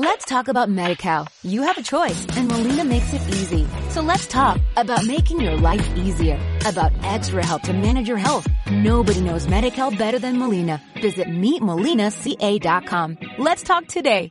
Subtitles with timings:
[0.00, 1.26] Let's talk about MediCal.
[1.42, 3.66] You have a choice and Molina makes it easy.
[3.90, 8.46] So let's talk about making your life easier, about extra help to manage your health.
[8.70, 10.80] Nobody knows MediCal better than Molina.
[11.02, 13.18] Visit meetmolinaca.com.
[13.38, 14.30] Let's talk today.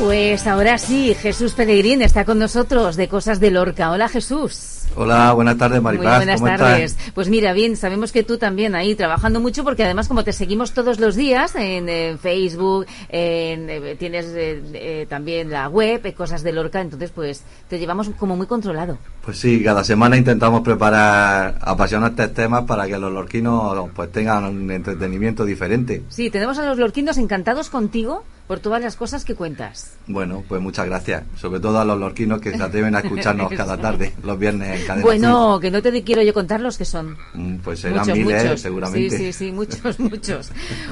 [0.00, 3.92] Pues ahora sí, Jesús Pellegrín está con nosotros de Cosas de Lorca.
[3.92, 4.81] Hola Jesús.
[4.94, 6.18] Hola, buenas tardes, Maripaz.
[6.18, 6.98] Buenas tardes.
[7.14, 10.72] Pues mira, bien, sabemos que tú también ahí trabajando mucho, porque además como te seguimos
[10.72, 16.52] todos los días en, Facebook, en, eh, tienes eh, eh, también la web, Cosas de
[16.52, 18.98] Lorca, entonces pues te llevamos como muy controlado.
[19.24, 24.70] Pues sí, cada semana intentamos preparar apasionantes temas para que los lorquinos pues tengan un
[24.70, 26.02] entretenimiento diferente.
[26.08, 29.94] Sí, tenemos a los lorquinos encantados contigo por todas las cosas que cuentas.
[30.06, 31.22] Bueno, pues muchas gracias.
[31.36, 34.86] Sobre todo a los lorquinos que se atreven a escucharnos cada tarde, los viernes en
[34.86, 35.04] cadena.
[35.04, 37.16] Bueno, que no te quiero yo contar los que son.
[37.34, 39.16] Mm, pues serán miles, seguramente.
[39.16, 40.50] Sí, sí, sí, muchos, muchos.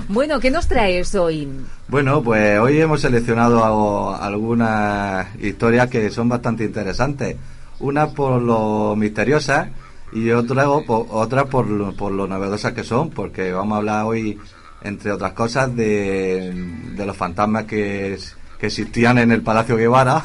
[0.08, 1.48] Bueno, ¿qué nos traes hoy?
[1.88, 7.36] Bueno, pues hoy hemos seleccionado algunas historias que son bastante interesantes.
[7.80, 9.68] Una por lo misteriosas
[10.12, 14.38] y otra, otra por, lo, por lo novedosas que son, porque vamos a hablar hoy
[14.82, 16.52] entre otras cosas, de,
[16.96, 18.18] de los fantasmas que,
[18.58, 20.24] que, existían en el Palacio Guevara,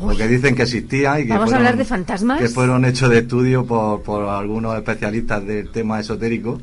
[0.00, 2.40] o que dicen que existían y que ¿Vamos a hablar de fantasmas?
[2.40, 6.60] Que fueron hechos de estudio por, por algunos especialistas del tema esotérico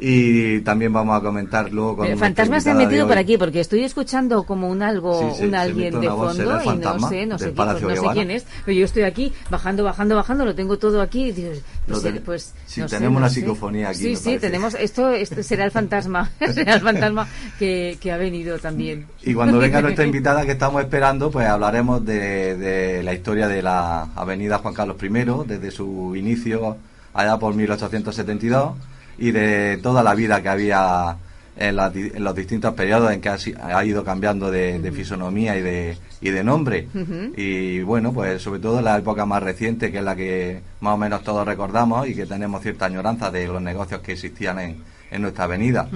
[0.00, 3.82] y también vamos a comentar luego con fantasmas se han metido por aquí porque estoy
[3.82, 7.96] escuchando como un algo un alguien de fondo y no sé no sé, pues no
[7.96, 11.62] sé quién es pero yo estoy aquí bajando bajando bajando lo tengo todo aquí y
[11.86, 16.30] pues, pues sí, tenemos una psicofonía aquí sí sí tenemos esto, esto será el fantasma
[16.52, 17.26] será el fantasma
[17.58, 19.06] que, que ha venido también.
[19.22, 23.62] Y cuando venga nuestra invitada que estamos esperando pues hablaremos de, de la historia de
[23.62, 25.08] la avenida Juan Carlos I
[25.46, 26.76] desde su inicio
[27.14, 28.74] allá por 1872
[29.18, 31.16] y de toda la vida que había
[31.56, 36.44] en, los distintos periodos en que ha, ido cambiando de, fisonomía y de, y de
[36.44, 36.88] nombre.
[37.36, 40.94] Y bueno, pues sobre todo en la época más reciente, que es la que más
[40.94, 44.76] o menos todos recordamos y que tenemos cierta añoranza de los negocios que existían en,
[45.10, 45.88] en nuestra avenida.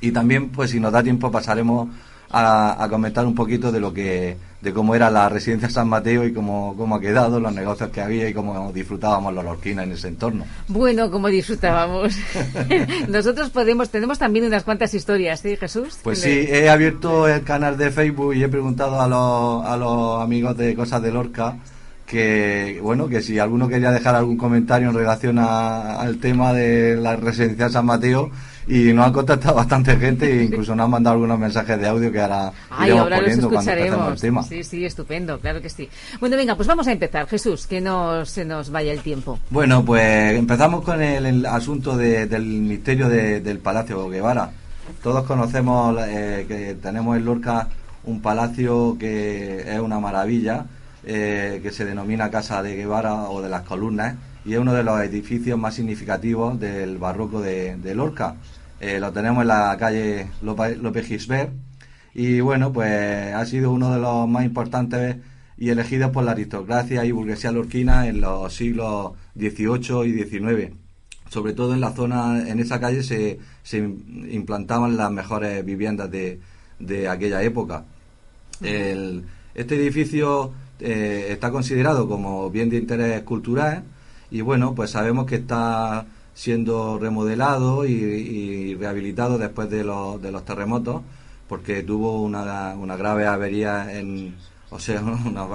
[0.00, 1.88] Y también, pues si nos da tiempo, pasaremos
[2.30, 6.32] a, comentar un poquito de lo que de cómo era la residencia San Mateo y
[6.32, 10.08] cómo, cómo ha quedado, los negocios que había y cómo disfrutábamos los lorquinas en ese
[10.08, 10.44] entorno.
[10.68, 12.14] Bueno, cómo disfrutábamos.
[13.08, 15.98] Nosotros podemos, tenemos también unas cuantas historias, ¿sí, Jesús?
[16.04, 20.22] Pues sí, he abierto el canal de Facebook y he preguntado a los, a los
[20.22, 21.56] amigos de Cosas de Lorca
[22.06, 27.16] que bueno que si alguno quería dejar algún comentario en relación al tema de la
[27.16, 28.30] residencia San Mateo
[28.66, 32.12] y nos han contactado bastante gente e incluso nos han mandado algunos mensajes de audio
[32.12, 32.52] que ahora
[32.82, 34.42] iremos poniendo cuando empecemos el tema.
[34.42, 35.88] Sí, sí, estupendo, claro que sí.
[36.20, 39.38] Bueno, venga, pues vamos a empezar, Jesús, que no se nos vaya el tiempo.
[39.50, 44.50] Bueno, pues empezamos con el, asunto del misterio del Palacio Guevara.
[45.02, 47.68] Todos conocemos eh, que tenemos en Lorca
[48.04, 50.66] un palacio que es una maravilla,
[51.04, 54.14] eh, que se denomina Casa de Guevara o de las Columnas
[54.44, 58.36] y es uno de los edificios más significativos del barroco de, Lorca.
[58.82, 61.52] Eh, lo tenemos en la calle López Gisbert
[62.14, 65.18] y bueno, pues ha sido uno de los más importantes
[65.56, 70.74] y elegidos por la aristocracia y burguesía lorquina en los siglos XVIII y XIX.
[71.30, 73.38] Sobre todo en la zona, en esa calle se,
[73.78, 76.40] implantaban las mejores viviendas de,
[76.80, 77.84] de aquella época.
[78.60, 83.84] este edificio eh, está considerado como bien de interés cultural
[84.32, 86.04] y bueno, pues sabemos que está
[86.34, 91.02] siendo remodelado y, rehabilitado después de, los, de los terremotos,
[91.48, 94.34] porque tuvo una, grave avería en,
[94.70, 95.46] o sea, una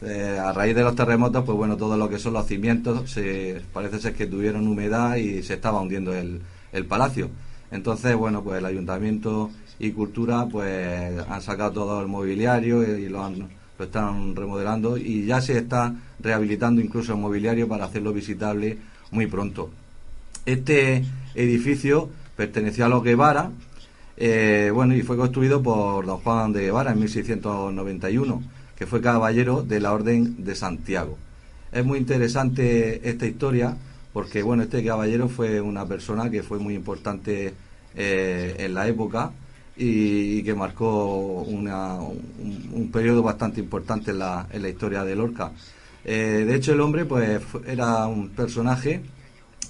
[0.00, 3.60] eh, a raíz de los terremotos, pues bueno, todo lo que son los cimientos, se,
[3.72, 6.40] parece ser que tuvieron humedad y se estaba hundiendo el,
[6.88, 7.30] palacio.
[7.70, 13.24] Entonces, bueno, pues el ayuntamiento y cultura, pues han sacado todo el mobiliario y lo
[13.24, 13.48] han
[13.78, 18.78] lo están remodelando y ya se está rehabilitando incluso el mobiliario para hacerlo visitable
[19.10, 19.70] muy pronto.
[20.46, 21.04] Este
[21.34, 23.50] edificio perteneció a los Guevara,
[24.16, 28.42] eh, bueno, y fue construido por don Juan de Guevara en 1691,
[28.76, 31.18] que fue caballero de la Orden de Santiago.
[31.70, 33.76] Es muy interesante esta historia
[34.12, 37.54] porque, bueno, este caballero fue una persona que fue muy importante
[37.94, 39.32] eh, en la época,
[39.78, 45.52] y, que marcó un, periodo bastante importante en la, en la historia de Lorca.
[46.04, 49.02] Eh, de hecho, el hombre pues era un personaje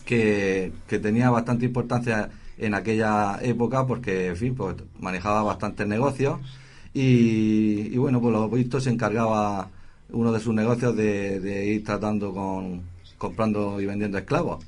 [0.09, 6.41] que, tenía bastante importancia en aquella época porque, en fin, pues manejaba bastantes negocios
[6.95, 9.69] y, bueno, por lo visto se encargaba
[10.11, 12.83] uno de sus negocios de, ir tratando con,
[13.19, 14.65] comprando y vendiendo esclavos.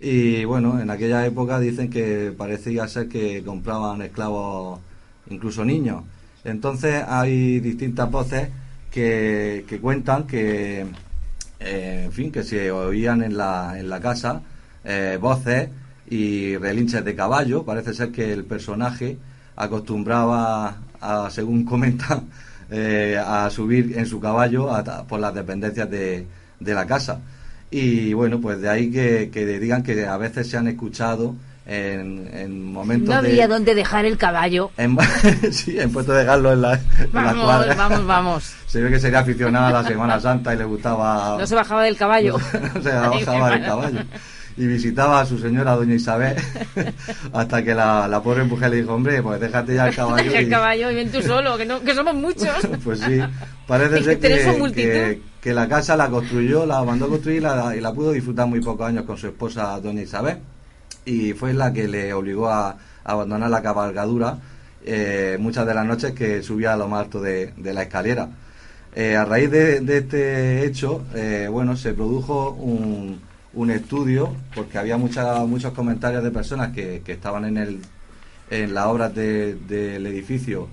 [0.00, 4.80] Y bueno, en aquella época dicen que parecía ser que compraban esclavos
[5.30, 6.02] incluso niños.
[6.44, 8.48] Entonces hay distintas voces
[8.90, 10.86] que, que cuentan que,
[11.60, 14.42] eh, en fin, que se oían en la, en la casa
[14.84, 15.68] eh, voces
[16.08, 17.64] y relinches de caballo.
[17.64, 19.18] Parece ser que el personaje
[19.56, 22.28] acostumbraba, a, según comentan,
[22.70, 24.70] eh, a subir en su caballo
[25.08, 26.26] por las dependencias de,
[26.60, 27.20] de la casa.
[27.70, 31.34] Y bueno, pues de ahí que, que digan que a veces se han escuchado
[31.68, 34.70] en, en momentos No había dónde dejar el caballo.
[34.78, 34.96] En,
[35.52, 36.80] sí, en puesto de dejarlo en la,
[37.12, 37.74] vamos, cuadra.
[37.74, 38.54] Vamos, vamos.
[38.66, 41.36] Se ve que sería aficionado a la Semana Santa y le gustaba...
[41.38, 42.38] No se bajaba del caballo.
[42.74, 44.00] no se bajaba del caballo.
[44.58, 46.36] Y visitaba a su señora, doña Isabel,
[47.32, 50.32] hasta que la, la pobre mujer le dijo, hombre, pues déjate ya el caballo.
[50.34, 52.48] el caballo y ven tú solo, que, no, que somos muchos.
[52.84, 53.20] pues sí,
[53.66, 57.80] parece ser que, que, que, la casa la construyó, la mandó a construir la, y
[57.80, 60.38] la pudo disfrutar muy pocos años con su esposa, doña Isabel
[61.08, 64.38] y fue la que le obligó a, abandonar la cabalgadura
[64.84, 68.28] eh, muchas de las noches que subía a lo más alto de, la escalera.
[68.94, 73.20] Eh, a raíz de, este hecho, eh, bueno, se produjo un,
[73.58, 77.80] un, estudio porque había mucha, muchos comentarios de personas que, que estaban en, el,
[78.50, 80.68] en las obras del edificio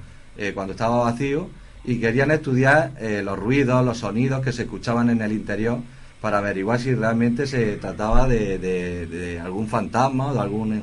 [0.54, 1.48] cuando estaba vacío
[1.86, 2.92] y querían estudiar
[3.24, 5.80] los ruidos, los sonidos que se escuchaban en el interior
[6.26, 10.74] para averiguar si realmente se trataba de, algún fantasma o de algún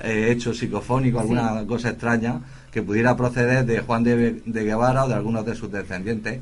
[0.00, 2.40] eh, hecho psicofónico, alguna cosa extraña
[2.72, 6.40] que pudiera proceder de Juan de, Guevara o de algunos de sus descendientes.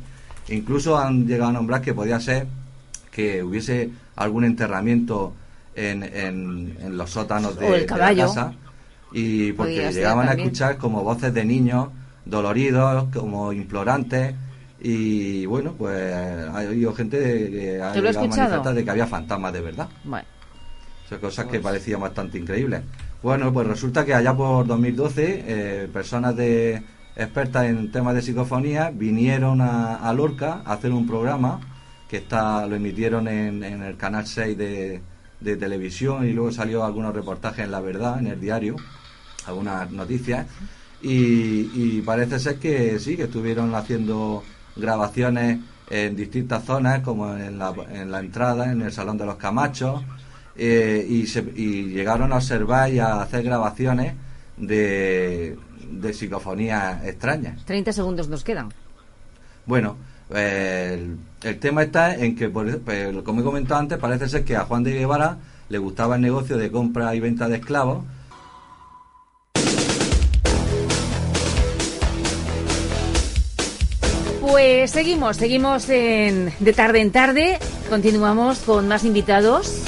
[0.48, 2.46] Incluso han llegado a nombrar que podía ser
[3.10, 5.34] que hubiese algún enterramiento
[5.74, 8.52] en, en, los sótanos de, la casa
[9.12, 11.88] y porque llegaban a escuchar como voces de niños
[12.24, 14.34] doloridos, como implorantes
[14.80, 17.18] y bueno, pues ha habido gente
[17.50, 19.88] que ha llegado a manifestar de que había fantasmas de verdad.
[20.04, 20.26] Bueno.
[21.08, 22.82] Son cosas que pues parecían bastante increíbles.
[23.22, 26.82] Bueno, pues resulta que allá por 2012, eh, personas de
[27.16, 31.60] expertas en temas de psicofonía vinieron a, Lorca a hacer un programa
[32.08, 35.00] que está lo emitieron en, el canal 6 de,
[35.40, 38.76] de, televisión y luego salió algunos reportajes en La Verdad, en el diario,
[39.46, 40.46] algunas noticias.
[41.02, 44.42] Y, y parece ser que sí, que estuvieron haciendo
[44.76, 49.36] grabaciones en distintas zonas, como en la, en la entrada, en el Salón de los
[49.36, 50.02] Camachos,
[50.56, 54.14] eh, y, se, y llegaron a observar y a hacer grabaciones
[54.56, 55.56] de,
[55.90, 57.64] de psicofonías extrañas.
[57.64, 58.72] 30 segundos nos quedan.
[59.66, 59.96] Bueno,
[60.30, 62.76] el, el, tema está en que, pues,
[63.24, 65.38] como he comentado antes, parece ser que a Juan de Guevara
[65.68, 68.04] le gustaba el negocio de compra y venta de esclavos
[74.56, 77.58] Pues seguimos, seguimos en, de tarde en tarde.
[77.90, 79.82] Continuamos con más invitados.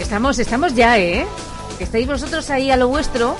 [0.00, 1.26] Estamos, estamos ya, ¿eh?
[1.78, 3.36] Estáis vosotros ahí a lo vuestro.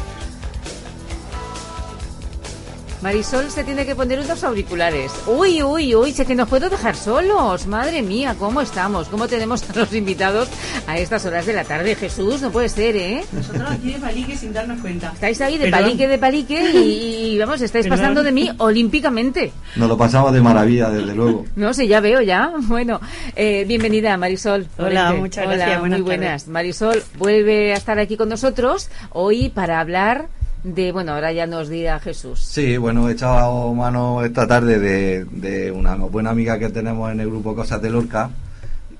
[3.02, 5.12] Marisol se tiene que poner unos auriculares.
[5.26, 7.66] Uy, uy, uy, sé que nos puedo dejar solos.
[7.68, 9.06] Madre mía, ¿cómo estamos?
[9.08, 10.48] ¿Cómo tenemos a los invitados
[10.88, 11.94] a estas horas de la tarde?
[11.94, 13.24] Jesús, no puede ser, ¿eh?
[13.30, 15.12] Nosotros aquí de palique sin darnos cuenta.
[15.14, 19.52] Estáis ahí de palique, de palique y, vamos, estáis pasando de mí olímpicamente.
[19.76, 21.44] Nos lo pasamos de maravilla, desde luego.
[21.56, 22.52] No sé, ya veo, ya.
[22.62, 23.00] Bueno,
[23.36, 24.66] eh, bienvenida, Marisol.
[24.78, 25.80] Hola, muchas gracias.
[25.80, 26.48] muy buenas.
[26.48, 30.28] Marisol vuelve a estar aquí con nosotros hoy para hablar
[30.64, 32.40] de, bueno, ahora ya nos dirá Jesús.
[32.40, 37.20] Sí, bueno, he echado mano esta tarde de, de una buena amiga que tenemos en
[37.20, 38.30] el grupo Cosas de Lorca,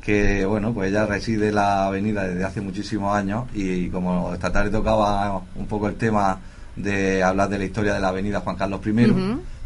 [0.01, 4.51] que, bueno, pues ella reside en la avenida desde hace muchísimos años y como esta
[4.53, 6.41] tarde tocaba un poco el tema
[6.77, 8.93] de hablar de la historia de la avenida Juan Carlos I,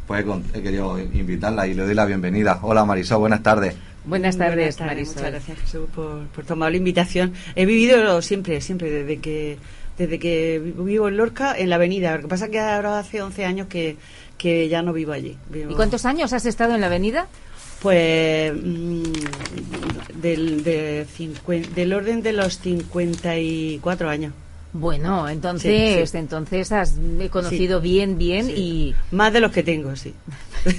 [0.07, 2.59] pues he, querido invitarla y le doy la bienvenida.
[2.63, 3.77] Hola Marisol, buenas tardes.
[4.05, 5.17] Buenas tardes, Marisol.
[5.17, 7.35] Muchas gracias Jesús por, por tomar la invitación.
[7.55, 9.59] He vivido siempre, siempre desde que
[9.99, 12.17] desde que vivo en Lorca, en la avenida.
[12.17, 13.97] Lo que pasa es que ahora hace 11 años que,
[14.39, 15.37] que ya no vivo allí.
[15.53, 17.27] ¿Y cuántos años has estado en la avenida?
[17.81, 19.03] Pues mm,
[20.21, 24.33] del, del orden de los 54 años.
[24.75, 26.95] Bueno, entonces, entonces has
[27.31, 30.15] conocido bien, bien y más de los que tengo, sí.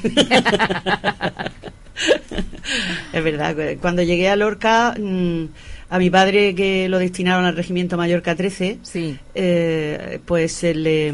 [3.13, 3.55] es verdad.
[3.81, 5.45] Cuando llegué a Lorca, mm,
[5.93, 9.15] a mi padre que lo destinaron al regimiento Mallorca 13, sí.
[9.35, 11.13] Eh, pues le,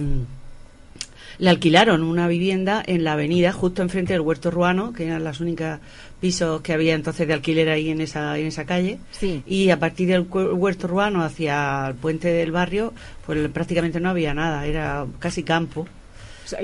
[1.38, 5.42] le alquilaron una vivienda en la avenida, justo enfrente del Huerto Ruano, que eran los
[5.42, 5.80] únicos
[6.22, 9.00] pisos que había entonces de alquiler ahí en esa, en esa calle.
[9.46, 12.94] Y a partir del Huerto Ruano hacia el puente del barrio,
[13.26, 15.90] pues prácticamente no había nada, era casi campo.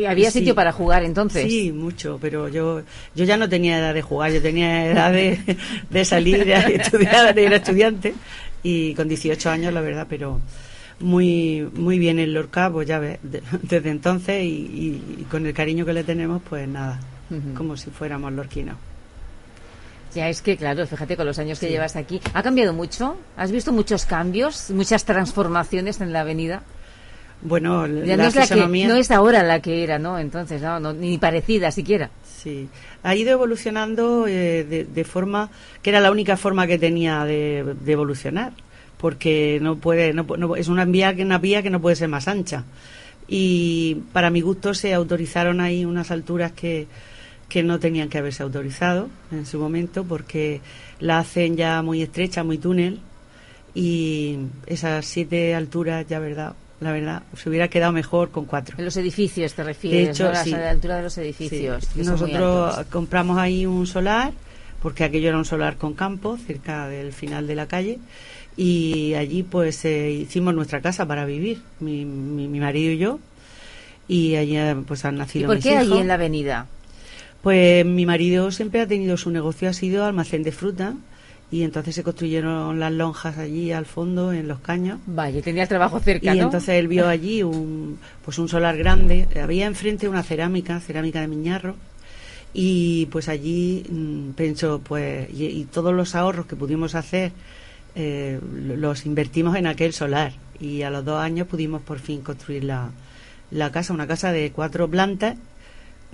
[0.08, 1.50] Había sitio para jugar entonces.
[1.50, 2.82] Sí, mucho, pero yo
[3.16, 5.58] yo ya no tenía edad de jugar, yo tenía edad de,
[5.90, 8.14] de salir, de estudiar, de ir estudiante
[8.64, 10.42] y con 18 años, la verdad, pero
[11.00, 15.94] muy muy bien en Lorca, pues ya ves, desde entonces y, con el cariño que
[15.94, 17.00] le tenemos, pues nada,
[17.56, 18.78] como si fuéramos lorquinos.
[20.16, 23.18] Ya es que, claro, fíjate con los años que llevas aquí, ¿ha cambiado mucho?
[23.36, 26.64] ¿Has visto muchos cambios, muchas transformaciones en la avenida?
[27.42, 30.18] Bueno, ya no, es la que, no es ahora la que era, ¿no?
[30.18, 32.10] Entonces, no, ni parecida siquiera.
[32.24, 32.68] Sí,
[33.04, 35.50] ha ido evolucionando eh, de, forma
[35.82, 38.54] que era la única forma que tenía de, evolucionar,
[38.98, 42.64] porque no puede, no, es una vía, una vía que no puede ser más ancha.
[43.28, 46.88] Y para mi gusto se autorizaron ahí unas alturas que,
[47.50, 50.62] que no tenían que haberse autorizado en su momento porque
[51.00, 53.00] la hacen ya muy estrecha, muy túnel
[53.74, 54.38] y
[54.68, 58.78] esas siete alturas ya verdad la verdad se hubiera quedado mejor con cuatro.
[58.78, 61.96] En los edificios te refieres, de hecho, la altura de los edificios.
[61.96, 64.32] Nosotros compramos ahí un solar
[64.82, 68.00] porque aquello era un solar con campo cerca del final de la calle
[68.56, 73.20] y allí pues eh, hicimos nuestra casa para vivir mi, mi, marido y yo
[74.08, 76.68] y allí pues han nacido ¿Y por qué allí en la avenida?
[77.42, 80.94] Pues mi marido siempre ha tenido su negocio, ha sido almacén de fruta
[81.56, 85.00] y entonces se construyeron las lonjas allí al fondo en los caños.
[85.06, 89.26] Vaya, tenía el trabajo cerca, y entonces él vio allí un pues un solar grande,
[89.42, 91.78] había enfrente una cerámica, cerámica de Miñarro.
[92.54, 97.32] Y pues allí mm, pensó pues y, todos los ahorros que pudimos hacer
[97.96, 100.34] eh, los invertimos en aquel solar.
[100.60, 102.90] Y a los dos años pudimos por fin construir la,
[103.50, 105.38] la casa, una casa de cuatro plantas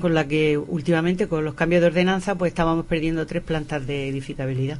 [0.01, 4.09] con la que últimamente con los cambios de ordenanza pues estábamos perdiendo tres plantas de
[4.09, 4.79] edificabilidad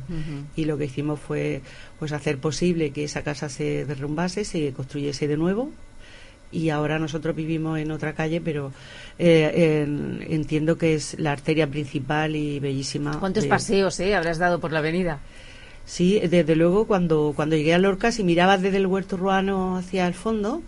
[0.56, 1.62] y lo que hicimos fue
[2.00, 5.72] pues hacer posible que esa casa se derrumbase, se construyese de nuevo
[6.52, 8.74] y ahora nosotros vivimos en otra calle pero
[9.20, 9.86] eh,
[10.30, 13.20] entiendo que es la arteria principal y bellísima.
[13.20, 15.20] ¿Cuántos paseos eh, habrás dado por la avenida?
[15.86, 20.08] Sí, desde luego cuando, cuando llegué a Lorca, si mirabas desde el huerto urbano hacia
[20.08, 20.62] el fondo,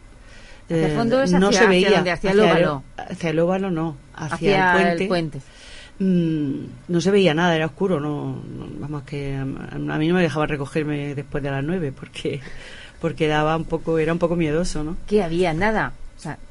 [0.69, 1.99] eh, no se veía.
[1.99, 2.83] Hacia, el óvalo.
[2.97, 5.39] Hacia el óvalo no, hacia, el puente.
[5.99, 7.99] Mm, no se veía nada, era oscuro.
[7.99, 8.41] No,
[8.79, 12.41] vamos que a, mí no me dejaba recogerme después de las nueve porque
[12.99, 14.95] porque daba un poco, era un poco miedoso, ¿no?
[15.07, 15.53] ¿Qué había?
[15.53, 15.91] Nada.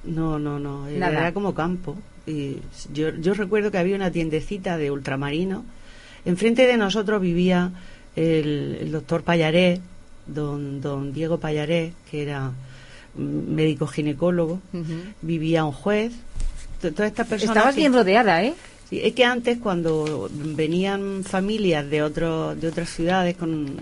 [0.04, 0.86] no, no, no.
[0.86, 1.96] Era, como campo.
[2.26, 2.58] Y
[2.92, 5.64] yo, yo recuerdo que había una tiendecita de ultramarino.
[6.24, 7.72] Enfrente de nosotros vivía
[8.14, 9.80] el, el doctor Payaré,
[10.26, 12.52] don, don Diego Payaré, que era
[13.16, 14.60] médico ginecólogo,
[15.20, 16.12] vivía un juez,
[16.80, 17.56] todas estas personas.
[17.56, 18.54] Estabas bien rodeada, ¿eh?
[18.88, 23.80] Sí, es que antes cuando venían familias de otros de otras ciudades con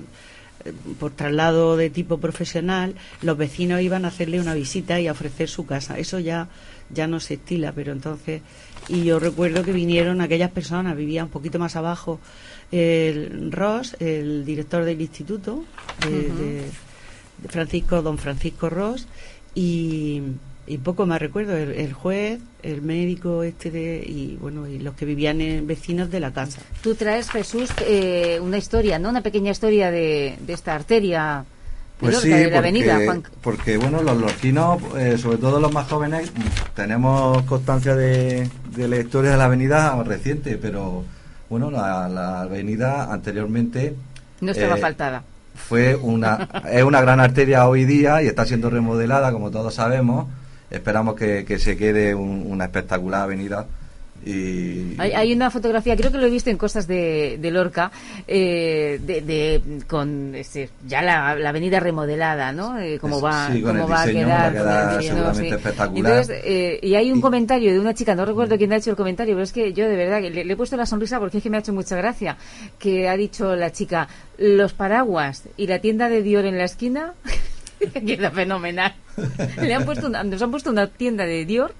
[0.64, 5.12] eh, por traslado de tipo profesional, los vecinos iban a hacerle una visita y a
[5.12, 5.98] ofrecer su casa.
[5.98, 6.48] Eso ya
[6.92, 8.42] ya no se estila, pero entonces
[8.88, 12.18] y yo recuerdo que vinieron aquellas personas, vivía un poquito más abajo
[12.72, 15.64] el Ross, el director del instituto
[16.08, 16.64] de
[17.48, 19.06] Francisco, don Francisco Ross,
[19.54, 20.22] y,
[20.84, 25.40] poco más recuerdo, el, juez, el médico este de, y bueno, y los que vivían
[25.40, 26.60] en vecinos de la casa.
[26.82, 29.08] Tú traes, Jesús, eh, una historia, ¿no?
[29.08, 31.44] Una pequeña historia de, esta arteria.
[31.98, 32.98] Pues sí, de la avenida,
[33.42, 36.32] porque bueno, los lorquinos, eh, sobre todo los más jóvenes,
[36.74, 41.04] tenemos constancia de, de la historia de la avenida reciente, pero
[41.50, 43.96] bueno, la, avenida anteriormente...
[44.40, 45.24] No estaba eh, faltada
[45.68, 50.26] fue una, es una gran arteria hoy día y está siendo remodelada, como todos sabemos.
[50.70, 53.66] Esperamos que, que se quede una espectacular avenida
[54.26, 57.90] hay, una fotografía, creo que lo he visto en cosas de, Lorca,
[58.26, 62.78] eh, de, con este, ya la, avenida remodelada, ¿no?
[62.78, 65.00] Eh, cómo va, cómo va a quedar.
[65.00, 66.24] espectacular.
[66.28, 69.34] Eh, y hay un comentario de una chica, no recuerdo quién ha hecho el comentario,
[69.34, 71.50] pero es que yo de verdad le, le, he puesto la sonrisa porque es que
[71.50, 72.36] me ha hecho mucha gracia,
[72.78, 74.08] que ha dicho la chica,
[74.38, 77.14] los paraguas y la tienda de Dior en la esquina.
[78.06, 78.94] Queda fenomenal.
[79.60, 81.74] Le han puesto nos han puesto una tienda de Dior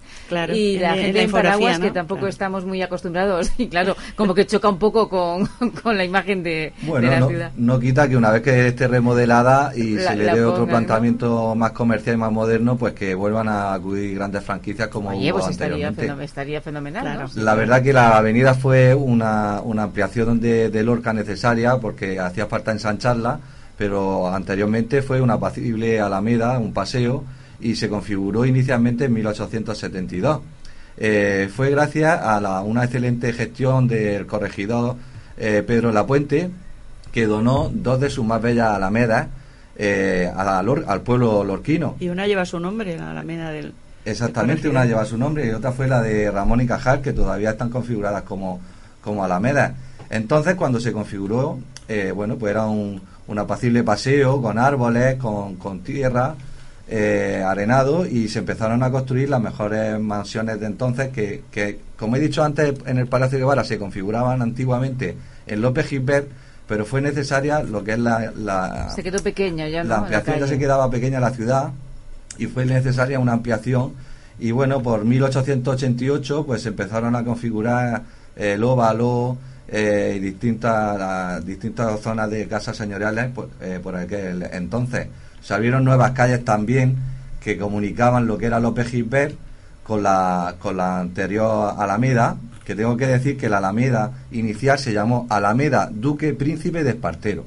[0.52, 3.52] y la gente en, paraguas que tampoco estamos muy acostumbrados.
[3.60, 5.48] Y claro, como que choca un poco con,
[5.84, 7.52] la imagen de, la no, ciudad.
[7.56, 11.72] No quita que una vez que esté remodelada y se le dé otro planteamiento más
[11.72, 16.60] comercial y más moderno, pues que vuelvan a acudir grandes franquicias como Oye, pues estaría,
[16.62, 17.28] fenomenal.
[17.34, 22.46] La verdad que la avenida fue una, una ampliación de, de Lorca necesaria porque hacía
[22.46, 23.40] falta ensancharla
[23.80, 27.24] pero anteriormente fue una apacible alameda, un paseo,
[27.60, 30.40] y se configuró inicialmente en 1872.
[30.98, 34.96] Eh, fue gracias a una excelente gestión del corregidor
[35.38, 36.50] eh, Pedro Lapuente,
[37.10, 39.28] que donó dos de sus más bellas alamedas
[39.76, 41.96] eh, al pueblo lorquino.
[42.00, 43.72] Y una lleva su nombre, la alameda del,
[44.04, 47.52] Exactamente, una lleva su nombre y otra fue la de Ramón y Cajal, que todavía
[47.52, 48.60] están configuradas como,
[49.00, 49.74] como Alameda.
[50.10, 51.58] Entonces, cuando se configuró,
[51.88, 56.34] eh, bueno, pues era un, un apacible paseo con árboles, con, con tierra,
[56.88, 62.16] eh, arenado y se empezaron a construir las mejores mansiones de entonces que, que, como
[62.16, 66.28] he dicho antes, en el Palacio de Guevara se configuraban antiguamente en López Gilbert,
[66.66, 68.32] pero fue necesaria lo que es la...
[68.36, 71.70] la se quedó pequeña ya, La ampliación ya se quedaba pequeña la ciudad
[72.36, 73.92] y fue necesaria una ampliación
[74.40, 78.02] y bueno, por 1888 pues se empezaron a configurar
[78.34, 79.38] el óvalo
[79.72, 85.06] eh, distintas, distintas zonas de casas señoriales por, eh, por aquel entonces.
[85.40, 86.96] Se abrieron nuevas calles también
[87.40, 89.34] que comunicaban lo que era López Gilbert
[89.82, 94.92] con la, con la anterior Alameda, que tengo que decir que la Alameda inicial se
[94.92, 97.44] llamó Alameda Duque Príncipe de Espartero.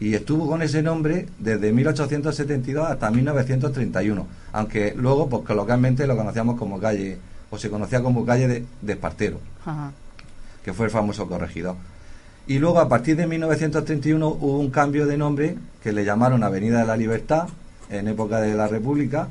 [0.00, 6.56] Y estuvo con ese nombre desde 1872 hasta 1931, aunque luego, pues coloquialmente lo conocíamos
[6.56, 7.18] como calle,
[7.50, 9.40] o se conocía como calle de, Espartero.
[10.68, 11.76] Que fue el famoso corregidor.
[12.46, 16.80] Y luego, a partir de 1931, hubo un cambio de nombre que le llamaron Avenida
[16.80, 17.48] de la Libertad,
[17.88, 19.28] en época de la República,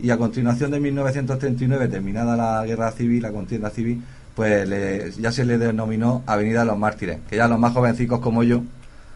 [0.00, 4.02] y a continuación de 1939, terminada la guerra civil, la contienda civil,
[4.34, 8.18] pues le- ya se le denominó Avenida de los Mártires, que ya los más jovencicos
[8.18, 8.62] como yo,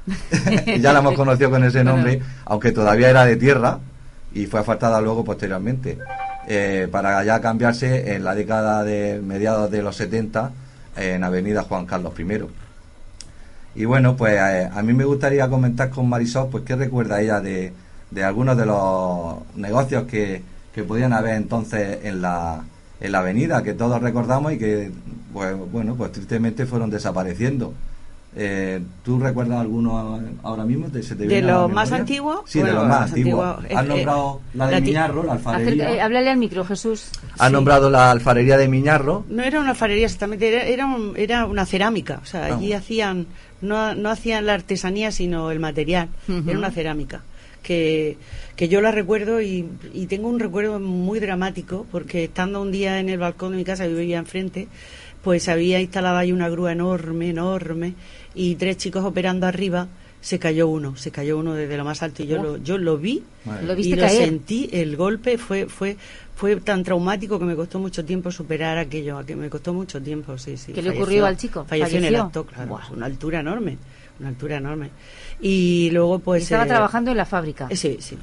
[0.80, 3.80] ya la hemos conocido con ese nombre, aunque todavía era de tierra,
[4.32, 5.98] y fue asfaltada luego posteriormente,
[6.46, 10.52] eh, para ya cambiarse en la década de mediados de los 70
[10.96, 12.24] en Avenida Juan Carlos I.
[13.76, 17.40] Y bueno, pues eh, a mí me gustaría comentar con Marisol, pues qué recuerda ella
[17.40, 17.72] de,
[18.10, 20.42] de algunos de los negocios que,
[20.74, 22.64] que podían haber entonces en la,
[23.00, 24.92] en la avenida, que todos recordamos y que,
[25.32, 27.74] pues bueno, pues tristemente fueron desapareciendo.
[28.36, 30.88] Eh, ¿Tú recuerdas alguno ahora mismo?
[30.88, 32.40] ¿Te- se te ¿De los más antiguos?
[32.46, 33.44] Sí, Bueno, de los más más antiguos.
[33.58, 35.84] antiguos, Has eh, nombrado la de la Miñarro, la alfarería.
[35.84, 37.10] Acerca- eh, háblale al micro, Jesús.
[37.38, 39.24] Has nombrado la alfarería de Miñarro.
[39.28, 42.18] No era una alfarería exactamente, era, era, un- era una cerámica.
[42.22, 42.78] O sea, allí Ah.
[42.78, 43.26] hacían,
[43.60, 46.08] no, no hacían la artesanía, sino el material.
[46.28, 47.22] Era una cerámica.
[47.62, 48.18] Que,
[48.56, 52.98] que yo la recuerdo y, y tengo un recuerdo muy dramático, porque estando un día
[53.00, 54.68] en el balcón de mi casa, yo vivía enfrente,
[55.22, 57.94] pues había instalado ahí una grúa enorme, enorme,
[58.34, 59.88] y tres chicos operando arriba.
[60.20, 62.42] Se cayó uno, se cayó uno desde lo más alto y yo, Oh.
[62.42, 63.22] lo, yo lo vi.
[63.66, 64.24] Lo y lo caer.
[64.24, 65.98] sentí, el golpe fue, fue,
[66.34, 70.38] fue tan traumático que me costó mucho tiempo superar aquello, que me costó mucho tiempo,
[70.38, 70.72] sí, sí.
[70.72, 71.66] ¿Qué le ocurrió al chico?
[71.68, 72.84] Falleció, en el acto, claro, Buah.
[72.84, 73.76] es una altura enorme,
[74.18, 74.88] una altura enorme.
[75.42, 76.44] Y luego pues...
[76.44, 77.66] Estaba eh, trabajando en la fábrica.
[77.68, 78.16] eh, Sí, sí.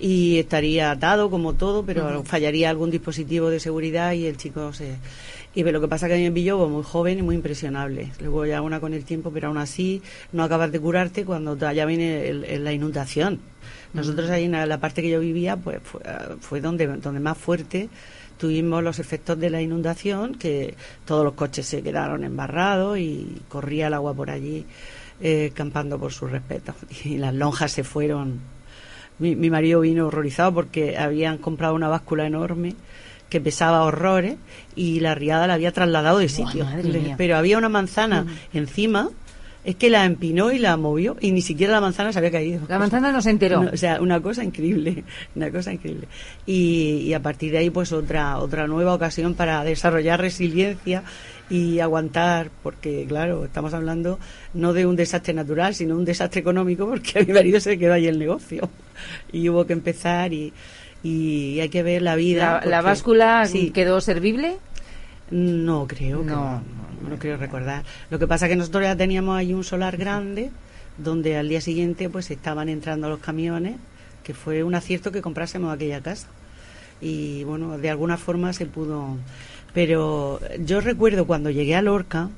[0.00, 4.96] Y estaría atado como todo, pero fallaría algún dispositivo de seguridad y el chico se...
[5.54, 7.34] Y ve, lo que pasa que a mí me pilló pues, muy joven y muy
[7.34, 8.12] impresionable.
[8.20, 11.84] Luego ya una con el tiempo, pero aún así no acabas de curarte cuando ya
[11.86, 13.40] viene el- el- la inundación.
[13.92, 16.00] Nosotros ahí en la, parte que yo vivía, pues fue,
[16.40, 17.88] fue donde, donde más fuerte
[18.36, 23.88] tuvimos los efectos de la inundación, que todos los coches se quedaron embarrados y corría
[23.88, 24.64] el agua por allí,
[25.20, 26.74] eh, campando por su respeto.
[27.04, 28.38] Y las lonjas se fueron.
[29.18, 32.76] Mi, mi marido vino horrorizado porque habían comprado una báscula enorme
[33.28, 34.36] que pesaba horrores
[34.74, 36.66] y la riada la había trasladado de sitio.
[37.16, 39.10] Pero había una manzana encima,
[39.64, 42.60] es que la empinó y la movió y ni siquiera la manzana se había caído.
[42.68, 43.64] La manzana no se enteró.
[43.64, 46.08] No, o sea, una cosa increíble, una cosa increíble.
[46.46, 51.02] Y, y a partir de ahí, pues otra otra nueva ocasión para desarrollar resiliencia
[51.50, 54.18] y aguantar, porque claro, estamos hablando
[54.54, 57.94] no de un desastre natural, sino un desastre económico, porque a mi marido se quedó
[57.94, 58.68] ahí el negocio
[59.32, 60.52] y hubo que empezar y,
[61.02, 62.60] y hay que ver la vida.
[62.64, 64.56] la, báscula sí, quedó servible.
[65.30, 66.62] no creo, que No,
[67.02, 67.84] no, no, creo recordar.
[68.10, 70.50] Lo que pasa es que nosotros ya teníamos ahí un solar grande
[70.96, 73.76] donde al día siguiente pues estaban entrando los camiones,
[74.24, 76.26] que fue un acierto que comprásemos aquella casa.
[77.00, 79.16] Y bueno, de alguna forma se pudo.
[79.72, 82.30] Pero yo recuerdo cuando llegué a Lorca,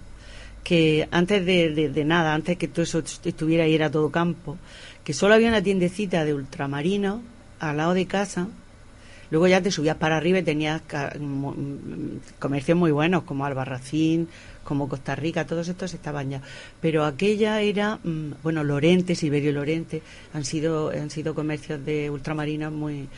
[0.62, 4.58] que antes de, de- de nada, antes que todo eso estuviera ahí, era todo campo,
[5.04, 7.22] que solo había una tiendecita de ultramarino
[7.60, 8.48] al lado de casa.
[9.30, 10.82] Luego ya te subías para arriba y tenías
[12.40, 14.28] comercios muy buenos, como Albarracín,
[14.64, 16.42] como Costa Rica, todos estos estaban ya.
[16.80, 20.02] Pero aquella era, mm, bueno, Lorente, Silverio Lorente,
[20.34, 23.08] han sido, han sido comercios de ultramarinas muy.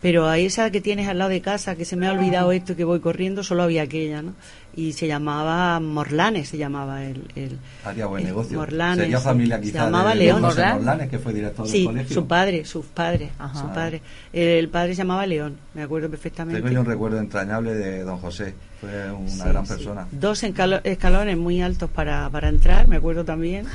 [0.00, 2.74] Pero a esa que tienes al lado de casa, que se me ha olvidado esto
[2.74, 4.34] que voy corriendo, solo había aquella, ¿no?
[4.78, 7.24] Y se llamaba Morlanes, se llamaba el.
[7.34, 8.56] el Haría buen el negocio.
[8.58, 8.98] Morlanes.
[9.04, 10.40] Sería familia Se quizá llamaba de León.
[10.42, 10.66] José.
[10.72, 12.14] Morlanes, que fue director del Sí, colegio.
[12.14, 13.58] su padre, sus padres, Ajá.
[13.60, 14.02] su padre.
[14.32, 16.60] El padre se llamaba León, me acuerdo perfectamente.
[16.62, 18.54] Tengo yo un recuerdo entrañable de don José.
[18.80, 19.72] Fue una Sí, gran sí.
[19.74, 20.06] persona.
[20.12, 23.66] Dos escalones muy altos para, para entrar, me acuerdo también.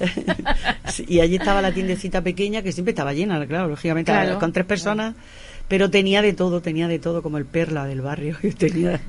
[1.06, 4.38] Y allí estaba la tiendecita pequeña que siempre estaba llena, claro, lógicamente, Claro.
[4.38, 5.14] con tres personas
[5.70, 9.00] pero tenía de todo, tenía de todo, como el perla del barrio, tenía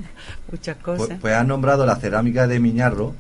[0.51, 1.07] muchas cosas.
[1.07, 3.15] Pues, pues has nombrado la cerámica de Miñarro,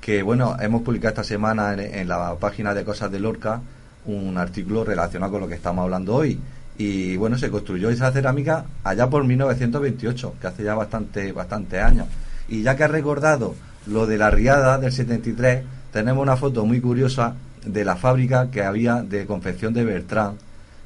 [0.00, 3.60] que bueno, hemos publicado esta semana en, en, la página de Cosas de Lorca
[4.06, 6.38] un artículo relacionado con lo que estamos hablando hoy.
[6.78, 12.06] Y bueno, se construyó esa cerámica allá por 1928, que hace ya bastante, bastante años.
[12.48, 13.56] Y ya que has recordado
[13.88, 17.34] lo de la riada del 73, tenemos una foto muy curiosa
[17.66, 20.38] de la fábrica que había de confección de Bertrand,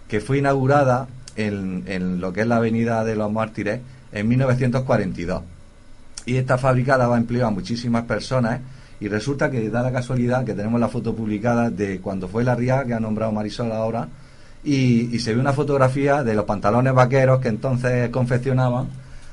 [0.09, 1.07] que fue inaugurada
[1.39, 3.81] en, lo que es la Avenida de los Mártires
[4.13, 5.43] en 1942.
[6.27, 8.61] Y esta fábrica daba empleo a muchísimas personas
[9.01, 12.55] y resulta que da la casualidad que tenemos la foto publicada de cuando fue la
[12.55, 14.09] RIA, que ha nombrado Marisol ahora,
[14.65, 18.89] y, y se ve una fotografía de los pantalones vaqueros que entonces confeccionaban,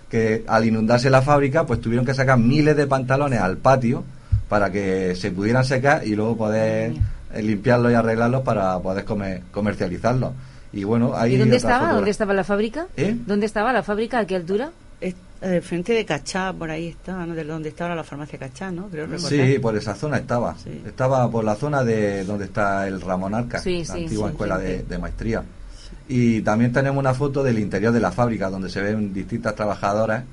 [0.10, 4.04] que al inundarse la fábrica, pues tuvieron que sacar miles de pantalones al patio
[4.48, 6.94] para que se pudieran secar y luego poder
[7.42, 10.32] limpiarlos y arreglarlos para poder comer, comercializarlos.
[10.76, 11.94] Y bueno, ahí ¿Y dónde estaba?
[11.94, 12.88] ¿Dónde estaba la fábrica?
[12.98, 13.16] ¿Eh?
[13.26, 14.20] ¿Dónde estaba la fábrica?
[14.20, 14.72] ¿A qué altura?
[15.02, 17.34] Es, eh, frente de Cachá, por ahí está, ¿no?
[17.34, 18.88] De donde estaba la farmacia Cachá, ¿no?
[18.90, 19.30] Creo recordar.
[19.30, 20.56] Sí, por esa zona estaba.
[20.62, 20.82] Sí.
[20.86, 24.32] Estaba por la zona de donde está el Ramón Arca, Sí, la sí, antigua sí,
[24.34, 24.64] escuela sí.
[24.66, 25.44] de, de maestría.
[26.08, 30.24] Y también tenemos una foto del interior de la fábrica, donde se ven distintas trabajadoras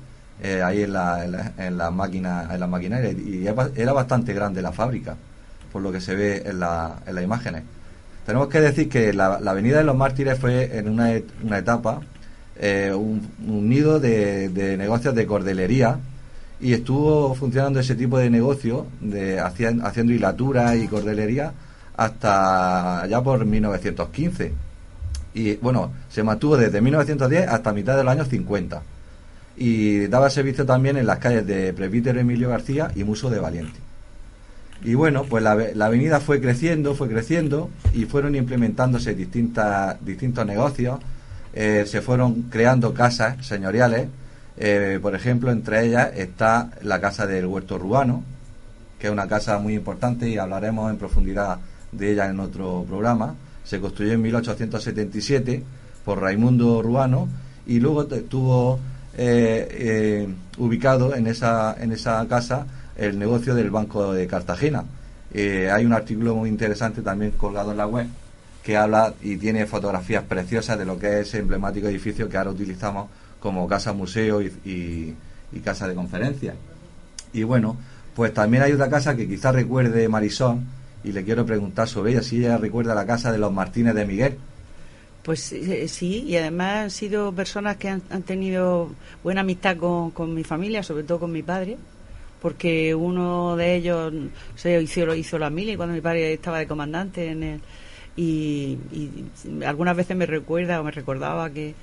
[0.41, 3.13] eh, ahí en la, en la, en la máquina, en las maquinarias.
[3.13, 5.15] Y era bastante grande la fábrica,
[5.71, 7.63] por lo que se ve en, la, en las imágenes.
[8.25, 11.11] Tenemos que decir que la, la Avenida de los Mártires fue en una,
[11.43, 11.99] una etapa
[12.57, 13.27] eh, un,
[13.69, 15.97] nido de, negocios de cordelería
[16.61, 21.51] y estuvo funcionando ese tipo de negocio, de hacien- haciendo hilatura y cordelería,
[21.97, 24.53] hasta ya por 1915.
[25.33, 28.81] Y bueno, se mantuvo desde 1910 hasta mitad de los años 50.
[29.57, 33.79] Y daba servicio también en las calles de Presbítero Emilio García y Muso de Valiente.
[34.83, 40.45] Y bueno, pues la, la avenida fue creciendo, fue creciendo y fueron implementándose distintas, distintos
[40.45, 40.99] negocios.
[41.53, 44.07] Eh, se fueron creando casas señoriales.
[44.57, 48.23] Eh, por ejemplo, entre ellas está la casa del Huerto Ruano,
[48.99, 51.57] que es una casa muy importante y hablaremos en profundidad
[51.91, 53.35] de ella en otro programa.
[53.63, 55.63] Se construyó en 1877
[56.03, 57.27] por Raimundo Ruano
[57.65, 58.79] y luego te- tuvo
[59.17, 62.65] eh, eh, ubicado en esa, en esa casa
[62.97, 64.83] el negocio del Banco de Cartagena.
[65.33, 68.07] Eh, hay un artículo muy interesante también colgado en la web
[68.63, 72.51] que habla y tiene fotografías preciosas de lo que es ese emblemático edificio que ahora
[72.51, 76.55] utilizamos como casa museo y, y- casa de conferencias.
[77.33, 77.77] Y bueno,
[78.15, 80.59] pues también hay otra casa que quizás recuerde Marisol
[81.03, 84.05] y le quiero preguntar sobre ella, si ella recuerda la casa de los Martínez de
[84.05, 84.37] Miguel.
[85.23, 88.89] Pues eh, sí, y además han sido personas que han, han tenido
[89.23, 91.77] buena amistad con mi familia, sobre todo con mi padre,
[92.43, 94.13] porque uno de ellos
[94.55, 97.61] se hizo, hizo la mili cuando mi padre estaba de comandante en el,
[98.17, 101.73] y, y algunas veces me recuerda o me recordaba que,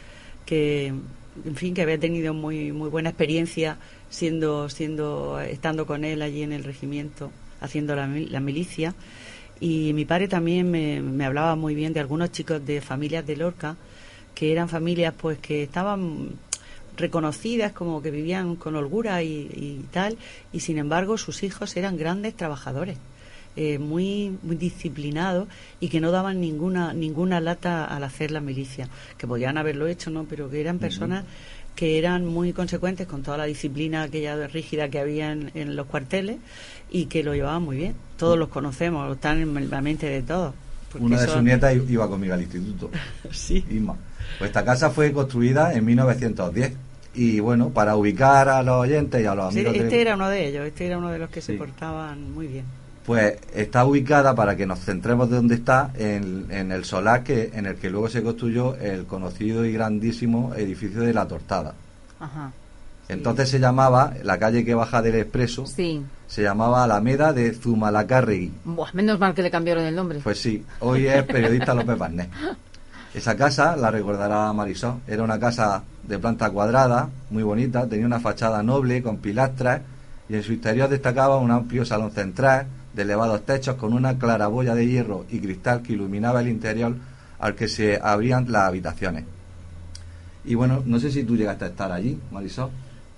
[0.45, 3.79] que en fin que había tenido muy muy buena experiencia
[4.11, 8.95] siendo siendo estando con él allí en el regimiento haciendo la, la milicia.
[9.61, 13.37] Y mi padre también me, me hablaba muy bien de algunos chicos de familias de
[13.37, 13.77] Lorca
[14.35, 16.33] que eran familias pues que estaban
[17.01, 20.17] reconocidas como que vivían con holgura y, y tal
[20.53, 22.99] y sin embargo sus hijos eran grandes trabajadores
[23.57, 25.49] eh, muy muy disciplinados
[25.81, 28.89] y que no daban ninguna ninguna lata al hacer la milicia.
[29.19, 31.25] Que podían haberlo hecho no pero que eran personas
[31.75, 35.87] que eran muy consecuentes con toda la disciplina aquella rígida que había en, en los
[35.87, 36.37] cuarteles
[36.91, 37.95] y que lo llevaban muy bien.
[38.19, 40.55] Todos los conocemos están en la mente de todos
[40.99, 42.91] Una de son- sus nietas iba conmigo al instituto,
[43.33, 43.65] sí.
[43.71, 43.97] Isma.
[44.39, 46.73] Pues esta casa fue construida en 1910
[47.15, 49.77] y bueno, para ubicar a los oyentes y a los Sí, amigos...
[49.77, 52.47] este de- era uno de ellos este era uno de los que se portaban muy
[52.47, 52.65] bien
[53.05, 57.51] Pues está ubicada para que nos centremos de dónde está en, en el solar que
[57.55, 61.75] en el que luego se construyó el conocido y grandísimo edificio de la Tortada.
[62.21, 62.53] Ajá.
[63.09, 66.01] Entonces se llamaba la calle que baja del Expreso, Sí.
[66.29, 68.53] se llamaba Alameda de Zumalacárregui.
[68.65, 70.21] Buah, menos mal que le cambiaron el nombre.
[70.23, 72.29] Pues sí, hoy es periodista López Barnés.
[73.13, 75.01] Esa casa la recordará Marisol.
[75.07, 79.83] Era una casa de planta cuadrada, muy bonita, tenía una fachada noble con pilastras
[80.29, 84.75] y en su interior destacaba un amplio salón central de elevados techos con una claraboya
[84.75, 86.95] de hierro y cristal que iluminaba el interior
[87.41, 89.25] al que se abrían las habitaciones.
[90.45, 92.71] Y bueno, no sé si tú llegaste a estar allí, Marisol,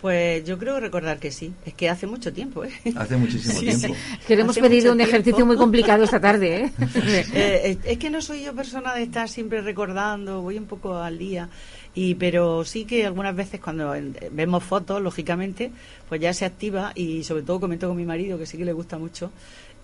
[0.03, 1.53] Pues yo creo recordar que sí.
[1.65, 2.73] Es que hace mucho tiempo, ¿eh?
[2.97, 3.87] hace muchísimo Sí, tiempo.
[3.87, 3.95] sí.
[4.27, 6.73] Que le hemos Hace pedido un ejercicio muy complicado esta tarde, ¿eh?
[7.35, 11.19] Eh, es que no soy yo persona de estar siempre recordando, voy un poco al
[11.19, 11.49] día.
[11.95, 13.95] Y, pero sí que algunas veces cuando
[14.33, 15.71] vemos fotos, lógicamente,
[16.09, 18.73] pues ya se activa y sobre todo comento con mi marido, que sí que le
[18.73, 19.31] gusta mucho,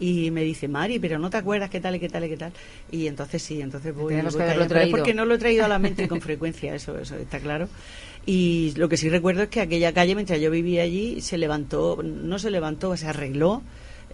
[0.00, 2.36] y me dice, Mari, pero no te acuerdas qué tal y qué tal y qué
[2.36, 2.52] tal.
[2.90, 6.08] Y entonces sí, entonces voy, voy que porque no lo he traído a la mente
[6.08, 7.68] con frecuencia, eso, eso está claro.
[8.26, 12.00] Y lo que sí recuerdo es que aquella calle, mientras yo vivía allí, se levantó,
[12.02, 13.62] no se levantó, se arregló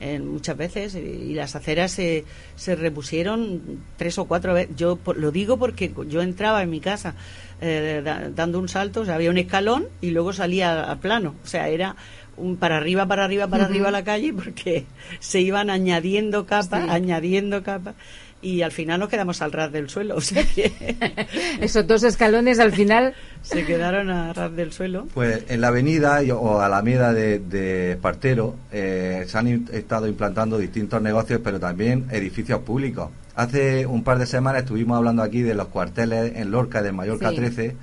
[0.01, 2.25] eh, muchas veces y las aceras se,
[2.57, 3.61] se repusieron
[3.97, 4.75] tres o cuatro veces.
[4.77, 7.14] Yo lo digo porque yo entraba en mi casa
[7.61, 11.35] eh, da- dando un salto, o sea, había un escalón y luego salía a plano.
[11.43, 11.97] O sea, era
[12.37, 14.85] un para arriba, para arriba, para arriba la calle porque
[15.21, 16.90] se iban añadiendo capas, Sí.
[16.90, 17.95] añadiendo capas
[18.44, 20.16] y al final nos quedamos al ras del suelo.
[20.18, 20.70] O sea que
[21.61, 23.14] Esos dos escalones al final.
[23.42, 25.07] se quedaron a ras del suelo.
[25.14, 31.02] Pues en la avenida o Alameda de, de Espartero eh, se han estado implantando distintos
[31.02, 33.11] negocios, pero también edificios públicos.
[33.37, 37.30] Hace un par de semanas estuvimos hablando aquí de los cuarteles en Lorca del Mallorca
[37.30, 37.37] Sí.
[37.37, 37.76] 13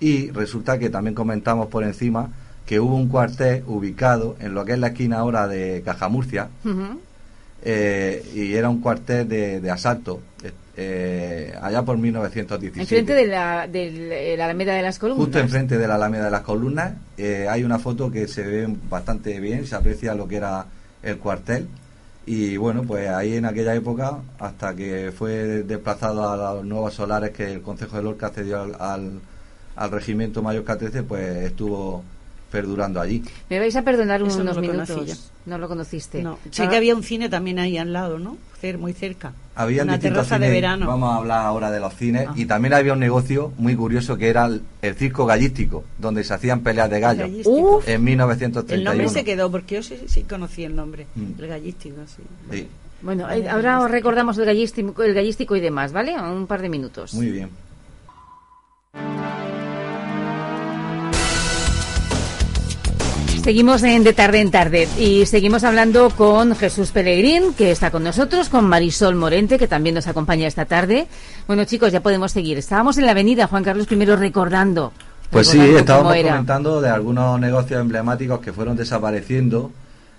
[0.00, 2.28] y resulta que también comentamos por encima
[2.66, 7.00] que hubo un cuartel ubicado en lo que es la esquina ahora de Cajamurcia Ujú.
[7.62, 10.20] Eh, y era un cuartel de, de asalto
[10.80, 12.80] eh, allá por 1917.
[12.80, 15.24] Enfrente de la, de la Alameda de las Columnas.
[15.24, 18.76] Justo enfrente de la Alameda de las Columnas eh, hay una foto que se ve
[18.88, 20.66] bastante bien, se aprecia lo que era
[21.02, 21.66] el cuartel.
[22.26, 27.30] Y bueno, pues ahí en aquella época, hasta que fue desplazado a los nuevos solares
[27.30, 29.20] que el Consejo de Lorca cedió al, al,
[29.74, 32.04] al regimiento Mallorca 13, pues estuvo
[32.50, 33.22] perdurando allí.
[33.50, 35.30] Me vais a perdonar no unos conocí minutos.
[35.46, 36.22] No lo conociste.
[36.22, 38.36] No, sé Ah, que había un cine también ahí al lado, ¿no?
[38.62, 39.32] Cer- muy cerca.
[39.54, 40.86] Había una terraza de cines, verano.
[40.86, 42.26] Vamos a hablar ahora de los cines.
[42.28, 42.32] Ah.
[42.36, 46.34] Y también había un negocio muy curioso que era el, el circo gallístico, donde se
[46.34, 47.28] hacían peleas de gallos.
[47.86, 48.78] En 1931.
[48.78, 51.40] El nombre se quedó porque yo sí, sí conocí el nombre, Mm.
[51.40, 52.22] el gallístico, sí.
[52.50, 52.68] Sí,
[53.00, 56.20] Bueno, Vale, eh, ahora os recordamos el gallístico, el gallístico y demás, ¿vale?
[56.20, 57.14] Un par de minutos.
[57.14, 57.48] muy bien.
[63.48, 68.04] Seguimos en De Tarde en Tarde y seguimos hablando con Jesús Pellegrín, que está con
[68.04, 71.06] nosotros, con Marisol Morente, que también nos acompaña esta tarde.
[71.46, 72.58] Bueno, chicos, ya podemos seguir.
[72.58, 74.92] Estábamos en la avenida Juan Carlos I recordando.
[75.30, 79.72] Pues sí, estábamos comentando de algunos negocios emblemáticos que fueron desapareciendo,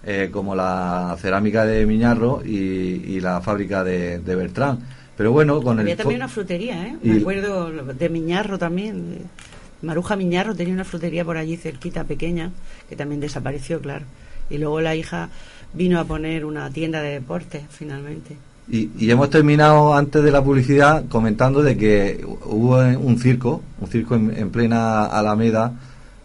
[0.03, 4.79] eh, como la cerámica de Miñarro y, y la fábrica de, de Bertrán.
[5.15, 6.97] Pero bueno, con Había el también una frutería, ¿eh?
[7.03, 9.19] Y- Me acuerdo de Miñarro también.
[9.81, 12.51] Maruja Miñarro tenía una frutería por allí cerquita, pequeña,
[12.89, 14.05] que también desapareció, claro.
[14.49, 15.29] Y luego la hija
[15.73, 18.35] vino a poner una tienda de deportes, finalmente.
[18.67, 23.87] Y, y hemos terminado antes de la publicidad comentando de que hubo un circo, un
[23.87, 25.73] circo en, en plena Alameda,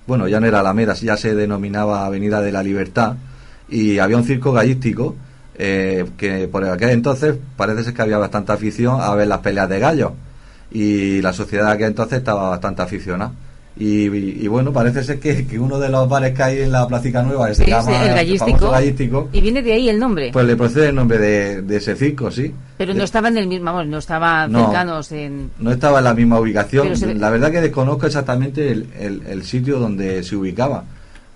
[0.06, 3.16] bueno, ya no era Alameda, ya se denominaba Avenida de la Libertad,
[3.68, 5.16] y había un circo gallístico
[5.56, 9.68] eh, que por aquel entonces parece ser que había bastante afición a ver las peleas
[9.68, 10.12] de gallos,
[10.70, 13.32] y la sociedad de aquel entonces estaba bastante aficionada.
[13.76, 16.70] Y, y- y bueno, parece ser que, que uno de los bares que hay en
[16.70, 18.70] la Placica Nueva, se Sí, llama el famoso gallístico.
[18.70, 20.30] gallístico, Y viene de ahí el nombre.
[20.32, 22.54] pues le procede el nombre de, de ese circo, sí.
[22.78, 24.66] pero no Eh, estaba en el mismo, vamos, no estaba No.
[24.66, 25.50] cercanos en...
[25.58, 26.96] no estaba en la misma ubicación.
[26.96, 30.84] Se La verdad que desconozco exactamente el, el- el sitio donde se ubicaba.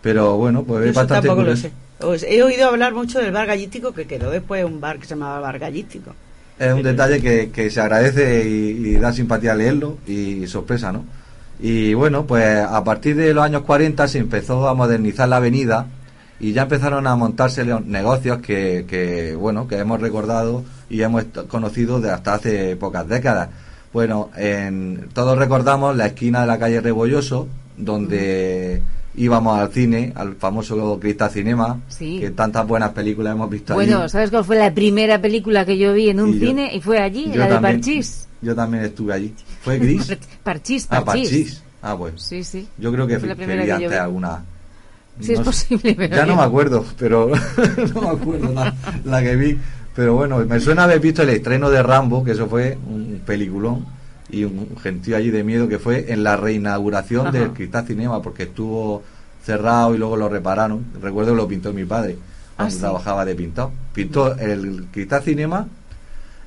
[0.01, 1.73] Pero bueno, pues Yo es bastante tampoco lo sé.
[2.01, 5.11] Os- he oído hablar mucho del bar gallístico, que quedó después un bar que se
[5.17, 6.15] llamaba Bar Gallístico.
[6.57, 11.05] Es un detalle que, que se agradece y, y da simpatía leerlo y sorpresa, ¿no?
[11.61, 15.87] Y bueno, pues a partir de los años 40 se empezó a modernizar la avenida
[16.41, 21.25] y ya empezaron a montarse los negocios que, que, bueno, que hemos recordado y hemos
[21.49, 23.49] conocido de hasta hace pocas décadas.
[23.93, 28.81] Bueno, en, todos recordamos la esquina de la calle Rebolloso, donde
[29.17, 32.21] íbamos al cine, al famoso Cristal Cinema, Sí.
[32.21, 33.91] que tantas buenas películas hemos visto allí.
[33.91, 36.71] Bueno, ¿sabes cuál fue la primera película que yo vi en un Y yo- cine?
[36.77, 38.28] Y fue allí, la de también- Parchís.
[38.41, 39.35] Yo también estuve allí.
[39.63, 40.17] ¿Fue gris?
[40.43, 41.29] Parchís, ah, Parchís.
[41.31, 41.63] Parchís.
[41.83, 42.15] Ah, pues.
[42.21, 42.69] Sí, sí.
[42.79, 44.43] Yo creo que fui- antes alguna.
[45.21, 47.31] Sí, es posible, pero Ya no me acuerdo, pero
[47.95, 48.73] no me acuerdo la,
[49.05, 49.59] la que vi.
[49.97, 53.85] Pero bueno, me suena haber visto el estreno de Rambo, que eso fue un peliculón
[54.31, 57.39] y un gentío allí de miedo que fue en la reinauguración Ajá.
[57.39, 59.03] del Cristal Cinema, porque estuvo
[59.45, 60.85] cerrado y luego lo repararon.
[61.03, 62.17] Recuerdo que lo pintó mi padre
[62.55, 62.79] cuando Ah, sí.
[62.79, 63.73] trabajaba de pintado.
[63.93, 65.67] Pintó el Cristal Cinema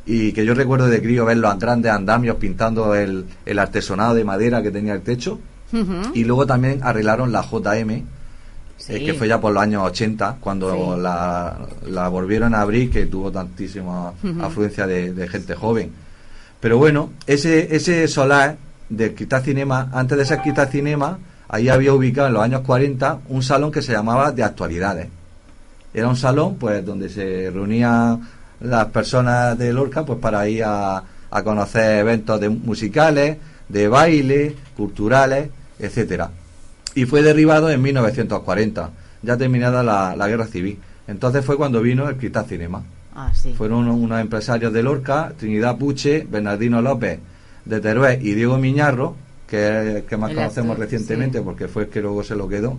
[0.05, 4.23] y que yo recuerdo de crío ver los grandes andamios pintando el, el artesonado de
[4.23, 5.39] madera que tenía el techo.
[6.13, 8.03] Y luego también arreglaron la JM,
[8.77, 8.95] Sí.
[8.95, 11.01] eh, que fue ya por los años 80, cuando Sí.
[11.01, 11.55] la,
[11.87, 14.11] la volvieron a abrir, que tuvo tantísima
[14.41, 15.91] afluencia de, de gente joven.
[16.59, 18.57] Pero bueno, ese, ese solar
[18.89, 23.19] del Cristal Cinema, antes de ser Cristal Cinema, ahí había ubicado en los años 40
[23.29, 25.07] un salón que se llamaba de actualidades.
[25.93, 28.19] Era un salón pues donde se reunían
[28.61, 33.37] las personas de Lorca pues para ir a, a conocer eventos de musicales,
[33.69, 36.31] de baile, culturales, etcétera.
[36.93, 38.89] Y fue derribado en 1940,
[39.21, 40.77] ya terminada la, la guerra civil.
[41.07, 42.83] Entonces fue cuando vino el Cristal Cinema.
[43.15, 43.53] Ah, sí.
[43.53, 47.19] Fueron unos, unos empresarios de Lorca, Trinidad Puche, Bernardino López
[47.65, 49.15] de Teruel y Diego Miñarro,
[49.47, 51.43] que es el que más El conocemos actor, recientemente sí.
[51.43, 52.77] porque fue el que luego se lo quedó,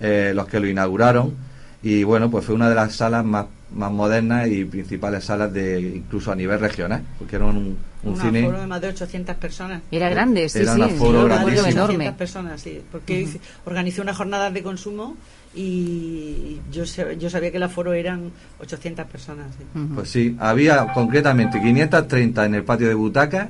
[0.00, 1.34] eh, los que lo inauguraron.
[1.82, 5.80] Y bueno, pues fue una de las salas más, más modernas y principales salas de
[5.80, 8.40] incluso a nivel regional, porque era un, un un cine.
[8.44, 9.82] aforo de más de 800 personas.
[9.90, 10.80] Era grande, sí, Era sí.
[10.80, 11.66] un aforo de grandísimo.
[11.68, 11.94] enorme.
[11.94, 13.28] 800 personas, sí, porque
[13.66, 15.16] organizé unas jornadas de consumo
[15.54, 16.84] y yo,
[17.18, 19.46] yo sabía que el aforo eran 800 personas.
[19.58, 19.64] sí.
[19.94, 23.48] Pues sí, había concretamente 530 en el patio de butacas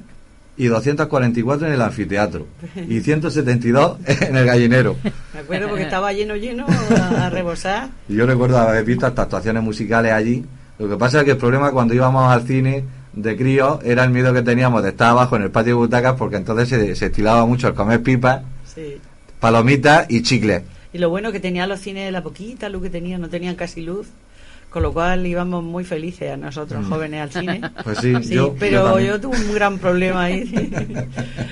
[0.59, 2.47] y 244 en el anfiteatro
[2.89, 4.97] y 172 en el gallinero.
[5.33, 7.89] Me acuerdo porque estaba lleno, lleno a, a rebosar.
[8.09, 10.45] Y yo recuerdo haber visto hasta actuaciones musicales allí.
[10.79, 14.11] Lo que pasa es que el problema cuando íbamos al cine de crío era el
[14.11, 17.07] miedo que teníamos de estar abajo en el patio de butacas porque entonces se, se
[17.07, 18.43] estilaba mucho el comer pipas,
[18.75, 18.99] Sí.
[19.41, 20.63] palomitas y chicles.
[20.93, 23.83] Y lo bueno que tenía los cines, la poquita luz que tenían, no tenían casi
[23.83, 24.07] luz.
[24.71, 26.89] Con lo cual íbamos muy felices a nosotros Mm.
[26.91, 27.61] jóvenes al cine.
[27.85, 30.45] Pues sí, Sí, yo- pero yo tuve un gran problema ahí.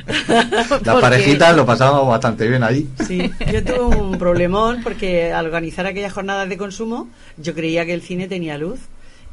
[0.84, 2.86] Las parejitas lo pasábamos bastante bien ahí.
[3.06, 7.94] Sí, yo tuve un problemón porque al organizar aquellas jornadas de consumo, yo creía que
[7.94, 8.80] el cine tenía luz.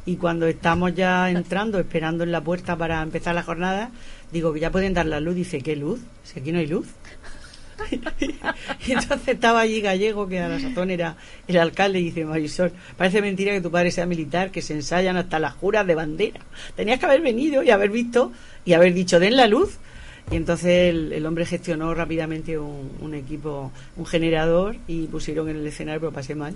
[0.06, 3.90] Y cuando estamos ya entrando, esperando en la puerta para empezar la jornada,
[4.32, 5.34] digo que ya pueden dar la luz.
[5.34, 6.00] Dice, ¿qué luz?
[6.24, 6.86] Si aquí no hay luz.
[8.86, 11.16] y entonces estaba allí Gallego, que a la sazón era
[11.48, 15.16] el alcalde, y dice, Marisol, parece mentira que tu padre sea militar, que se ensayan
[15.16, 16.40] hasta las juras de bandera.
[16.76, 18.32] Tenías que haber venido y haber visto
[18.64, 19.78] y haber dicho, den la luz.
[20.30, 25.56] Y entonces el, el hombre gestionó rápidamente un, un equipo, un generador y pusieron en
[25.58, 26.54] el escenario, pero pasé mal.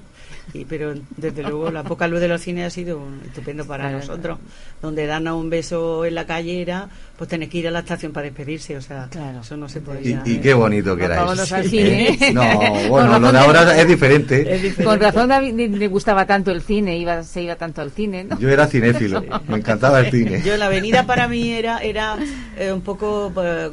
[0.55, 3.91] Y, pero desde luego la poca luz de los cines ha sido un- estupendo para
[3.91, 4.39] Claro, nosotros.
[4.81, 8.13] Donde darnos un beso en la calle era, pues tener que ir a la estación
[8.13, 8.77] para despedirse.
[8.77, 9.41] O sea, Claro.
[9.41, 10.23] eso no se podía.
[10.25, 11.57] y qué bonito que era Vámonos eso.
[11.57, 12.17] al cine.
[12.33, 14.41] No, bueno, lo de ahora es diferente.
[14.43, 14.85] Es diferente.
[14.85, 18.39] Con razón David le- gustaba tanto el cine, iba, se iba tanto al cine, ¿no?
[18.39, 20.41] Yo era cinéfilo, me encantaba el cine.
[20.45, 22.17] Yo la avenida para mí era era
[22.57, 23.71] eh, un poco eh,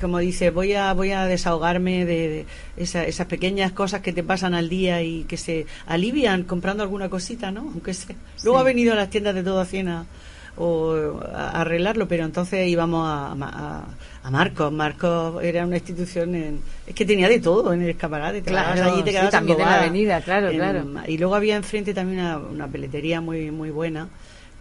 [0.00, 4.22] como dice voy a voy a desahogarme de, de esa- esas pequeñas cosas que te
[4.22, 7.62] pasan al día y que se alivian comprando alguna cosita, ¿no?
[7.62, 8.14] Aunque sea.
[8.44, 8.60] Luego Sí.
[8.60, 10.06] ha venido a las tiendas de todo a cena
[10.58, 13.84] o a arreglarlo, pero entonces íbamos a, a,
[14.22, 14.72] a Marcos.
[14.72, 18.42] Marcos era una institución en, es que tenía de todo en el escaparate.
[18.42, 20.84] te Claro, allí, te sí, quedabas también en la avenida, claro, En- claro.
[21.06, 24.08] Y luego había enfrente también una, una peletería muy muy buena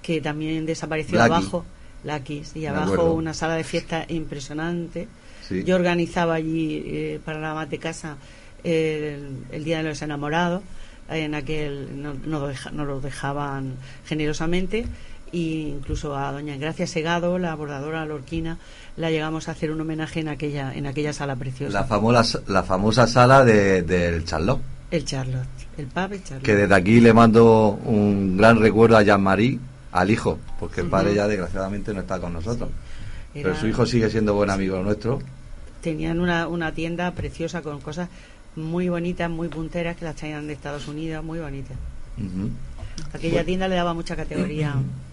[0.02, 1.26] que también desapareció Lucky.
[1.34, 1.66] abajo.
[2.04, 5.08] Lucky, y abajo una sala de fiesta impresionante.
[5.48, 5.64] Sí.
[5.64, 8.18] Yo organizaba allí eh, para la más de casa
[8.64, 10.62] el, el Día de los Enamorados.
[11.10, 14.86] En aquel no, no lo deja- no lo dejaban generosamente.
[15.34, 18.58] E incluso a doña Gracia Segado, la bordadora lorquina,
[18.96, 21.74] la llegamos a hacer un homenaje en aquella en aquella sala preciosa.
[21.74, 24.62] La famosa, la famosa sala de- del Charlot.
[24.90, 26.46] El Charlotte, el pub el Charlotte.
[26.46, 29.60] Que desde aquí le mando un gran recuerdo a Jean-Marie,
[29.92, 32.70] al hijo, porque el padre ya desgraciadamente no está con nosotros.
[33.34, 35.20] Pero Era- su hijo sigue siendo buen amigo nuestro.
[35.82, 38.10] tenían una, una tienda preciosa con cosas
[38.56, 41.78] muy bonitas, muy punteras que las traían de Estados Unidos, muy bonitas.
[42.18, 42.50] Ujú.
[43.13, 44.74] Aquella tienda le daba mucha categoría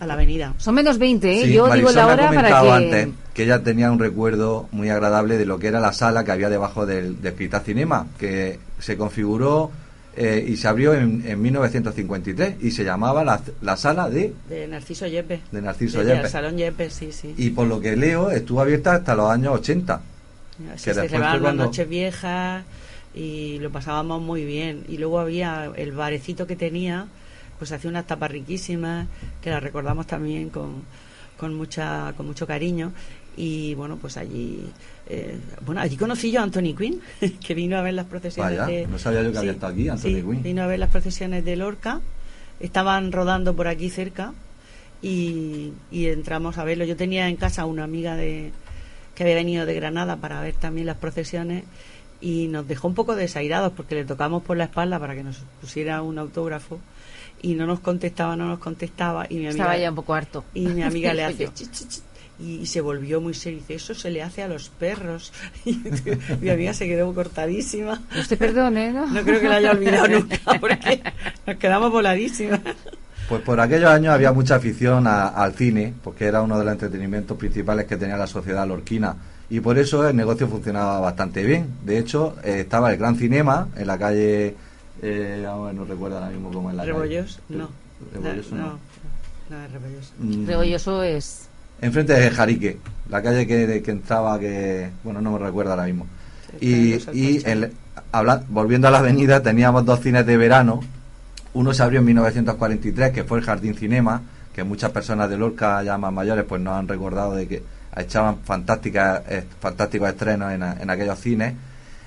[0.00, 0.54] a la avenida.
[0.58, 1.44] Son menos 20, ¿eh?
[1.44, 2.72] Sí, Yo Marisol digo la me ha hora para comentado que...
[2.72, 6.32] antes que ella tenía un recuerdo muy agradable de lo que era la sala que
[6.32, 7.34] había debajo del, del
[7.64, 9.70] Cinema, que se configuró
[10.16, 14.66] eh, y se abrió en, en 1953 y se llamaba la, la sala de, De
[14.66, 15.40] Narciso Yepes.
[15.52, 16.24] de Narciso De- Yepes.
[16.24, 17.34] El Salón Yepes, sí, sí.
[17.38, 20.00] Y por lo que leo, estuvo abierta hasta los años 80.
[20.58, 22.64] se que después celebraban cuando- las noches viejas
[23.14, 24.82] y lo pasábamos muy bien.
[24.88, 27.06] Y luego había el barecito que tenía,
[27.58, 29.06] pues hacía unas tapas riquísimas,
[29.42, 30.82] que las recordamos también con,
[31.36, 32.92] con, mucha, con mucho cariño.
[33.36, 34.64] Y bueno, pues allí,
[35.08, 37.00] eh, bueno, allí conocí yo a Anthony Quinn,
[37.46, 38.86] que vino a ver las procesiones Vaya, de...
[38.86, 40.42] no sabía yo que había estado aquí, Anthony sí, Quinn.
[40.42, 42.00] vino a ver las procesiones de Lorca,
[42.58, 44.32] estaban rodando por aquí cerca
[45.02, 46.84] y, y entramos a verlo.
[46.84, 48.50] Yo tenía en casa una amiga de
[49.14, 51.64] que había venido de Granada para ver también las procesiones
[52.20, 55.38] y nos dejó un poco desairados porque le tocamos por la espalda para que nos
[55.60, 56.78] pusiera un autógrafo
[57.42, 60.44] y no nos contestaba, no nos contestaba y mi amiga Estaba ya un poco harto.
[60.54, 61.50] y mi amiga le hace Yo.
[61.52, 62.00] "Ch, ch, ch",
[62.40, 65.32] y, y se volvió muy seria y dice eso se le hace a los perros
[65.64, 65.78] y
[66.40, 69.06] mi amiga se quedó cortadísima Usted perdone, ¿no?
[69.06, 71.02] no creo que la haya olvidado nunca porque
[71.46, 72.60] nos quedamos voladísimas
[73.28, 76.72] Pues por aquellos años había mucha afición a- al cine, porque era uno de los
[76.72, 79.16] entretenimientos principales que tenía la sociedad lorquina.
[79.50, 81.66] Y por eso el negocio funcionaba bastante bien.
[81.84, 84.54] De hecho, eh, estaba el Gran Cinema en la calle.
[85.02, 87.60] Eh, vamos, no recuerdo ahora mismo cómo es la rebollos calle.
[87.60, 87.68] no
[88.12, 88.62] Rebolloso no.
[88.66, 88.78] no
[89.50, 91.48] no es rebolloso Mm, Rebolloso es...
[91.80, 92.78] Enfrente de Jarique,
[93.08, 94.90] la calle que, que entraba, que.
[95.04, 96.06] Bueno, no me recuerdo ahora mismo.
[96.60, 97.72] Y, y el-
[98.10, 100.80] habla- volviendo a la avenida, teníamos dos cines de verano
[101.54, 104.20] Uno se abrió en 1943, que fue el Jardín Cinema,
[104.54, 107.62] que muchas personas de Lorca ya más mayores pues nos han recordado de que
[107.96, 111.54] echaban fantásticas, eh, fantásticos estrenos en, en, aquellos cines.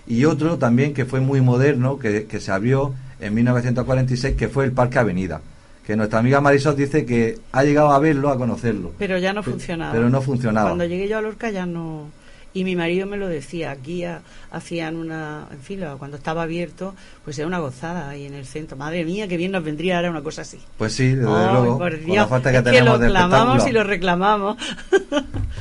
[0.07, 4.65] Y otro también que fue muy moderno, que, que se abrió en 1946, que fue
[4.65, 5.41] el Parque Avenida
[5.85, 8.93] que nuestra amiga Marisol dice que ha llegado a verlo, a conocerlo.
[8.97, 9.91] Pero ya no funcionaba.
[9.91, 10.69] Pero no funcionaba.
[10.69, 12.09] Cuando llegué yo a Lorca ya no...
[12.53, 14.03] Y mi marido me lo decía, aquí
[14.51, 16.93] hacían una, en fin, cuando estaba abierto,
[17.23, 18.75] pues era una gozada ahí en el centro.
[18.75, 20.59] Madre mía, qué bien nos vendría ahora una cosa así.
[20.77, 21.77] Pues sí, desde luego.
[21.77, 24.57] Por Dios, la falta que, tenemos lo clamamos y lo reclamamos.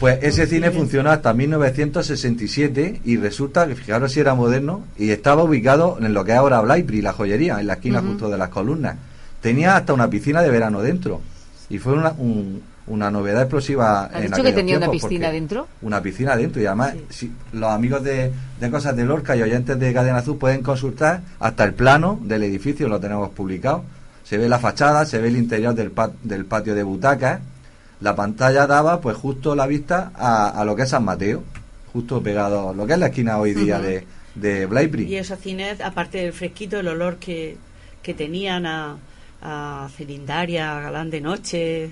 [0.01, 5.45] Pues ese cine funcionó hasta 1967 y resulta que, fijaros si era moderno, y estaba
[5.45, 8.49] ubicado en lo que es ahora Blackberry, la joyería, en la esquina justo de las
[8.49, 8.97] columnas
[9.41, 11.20] tenía hasta una piscina de verano dentro.
[11.68, 12.14] Y fue una,
[12.91, 14.07] una novedad explosiva.
[14.07, 15.68] ¿Has dicho que tenía una piscina dentro?
[15.80, 16.61] Una piscina dentro.
[16.61, 20.38] Y además, si, los amigos de, de, Cosas de Lorca y oyentes de Cadena Azul
[20.38, 23.84] pueden consultar hasta el plano del edificio, lo tenemos publicado.
[24.24, 27.41] Se ve la fachada, se ve el interior del, del patio de butacas.
[28.01, 31.45] La pantalla daba, pues, justo la vista a, lo que es San Mateo,
[31.93, 35.05] justo pegado, lo que es la esquina hoy día de, de Blackberry.
[35.05, 37.57] Y esos cines, aparte del fresquito, el olor que,
[38.03, 38.97] que tenían a
[39.43, 41.91] a Cilindaria, a Galán de Noche,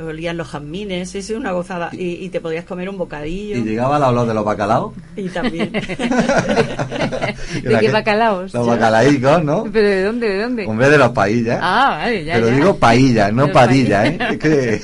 [0.00, 1.90] olían los jazmines, es una gozada.
[1.92, 3.56] Y, te podías comer un bocadillo.
[3.56, 4.92] ¿Y llegaba la olor de los bacalaos?
[5.16, 5.72] Y también.
[7.62, 8.54] ¿De qué bacalaos?
[8.54, 9.64] Los bacalaicos, ¿no?
[9.72, 10.28] ¿Pero de dónde?
[10.28, 10.66] ¿De dónde?
[10.66, 11.58] Hombre, de los paillas.
[11.62, 12.34] Ah, vale, ya.
[12.34, 14.18] Pero digo paillas, no padillas, ¿eh?
[14.30, 14.80] Es que...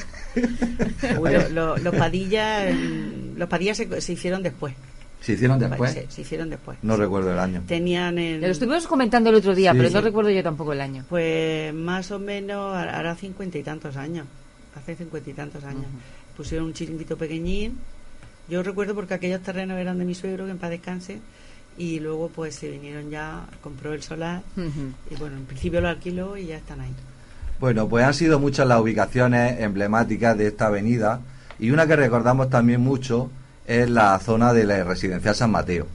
[1.20, 2.74] los padillas,
[3.36, 4.74] los padillas se hicieron después.
[5.24, 5.96] ¿Se hicieron después?
[6.08, 6.76] Se hicieron después.
[6.82, 7.62] No recuerdo el año.
[7.66, 8.42] Tenían el...
[8.42, 11.06] Lo estuvimos comentando el otro día, pero no recuerdo yo tampoco el año.
[11.08, 14.26] Pues más o menos hará cincuenta y tantos años.
[14.76, 15.86] Hace cincuenta y tantos años.
[16.36, 17.78] Pusieron un chiringuito pequeñín.
[18.48, 21.20] Yo recuerdo porque aquellos terrenos eran de mi suegro, que en paz descanse.
[21.76, 24.42] Y luego pues se vinieron ya, compró el solar.
[25.10, 26.92] Y bueno, en principio lo alquiló y ya están ahí.
[27.60, 31.20] Bueno, pues han sido muchas las ubicaciones emblemáticas de esta avenida.
[31.58, 33.30] Y una que recordamos también mucho
[33.66, 35.86] es la zona de la residencial San Mateo.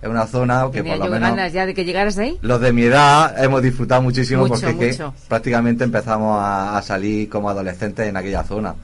[0.00, 1.20] Es una zona que por lo menos...
[1.20, 2.38] ganas ya de que llegaras ahí?
[2.42, 4.96] Los de mi edad hemos disfrutado muchísimo porque
[5.26, 8.74] prácticamente empezamos a, salir como adolescentes en aquella zona.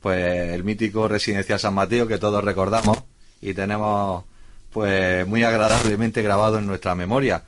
[0.00, 2.98] Pues el mítico residencial San Mateo que todos recordamos
[3.40, 4.24] y tenemos
[4.72, 7.42] pues muy agradablemente grabado en nuestra memoria.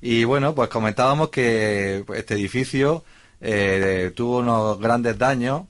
[0.00, 3.04] Y bueno, pues comentábamos que este edificio
[3.40, 5.62] eh, tuvo unos grandes daños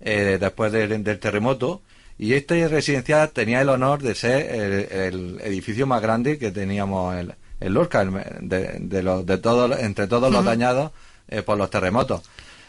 [0.00, 1.82] eh, después del terremoto
[2.18, 7.74] y este residencial tenía el honor de ser el, edificio más grande que teníamos en,
[7.74, 10.92] Lorca, de, de, los, de todos, entre todos los dañados
[11.28, 12.22] eh, por los terremotos.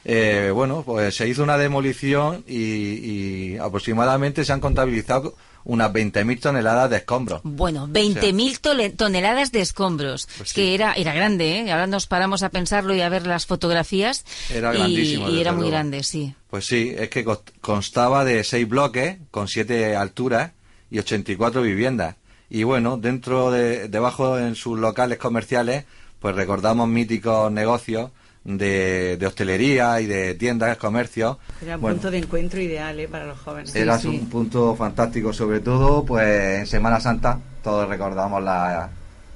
[0.06, 5.36] Eh, bueno, pues se hizo una demolición y, y aproximadamente se han contabilizado
[5.68, 7.42] unas 20.000 toneladas de escombros.
[7.44, 11.72] Bueno, 20.000 toneladas de escombros, pues que era era grande, ¿eh?
[11.72, 14.26] Ahora nos paramos a pensarlo y a ver las fotografías.
[14.50, 15.30] Era grandísimo.
[15.30, 16.34] Y, era muy grande, sí.
[16.50, 17.26] Pues sí, es que
[17.60, 20.52] constaba de seis bloques con siete alturas
[20.90, 22.16] y 84 viviendas.
[22.50, 25.84] Y bueno, dentro de, debajo en sus locales comerciales,
[26.20, 28.12] pues recordamos míticos negocios
[28.48, 31.38] de, hostelería y de tiendas, comercios.
[31.62, 33.08] Era un punto de encuentro ideal ¿eh?
[33.08, 33.76] para los jóvenes.
[33.76, 38.90] Era un punto fantástico, sobre todo pues en Semana Santa, todos recordamos las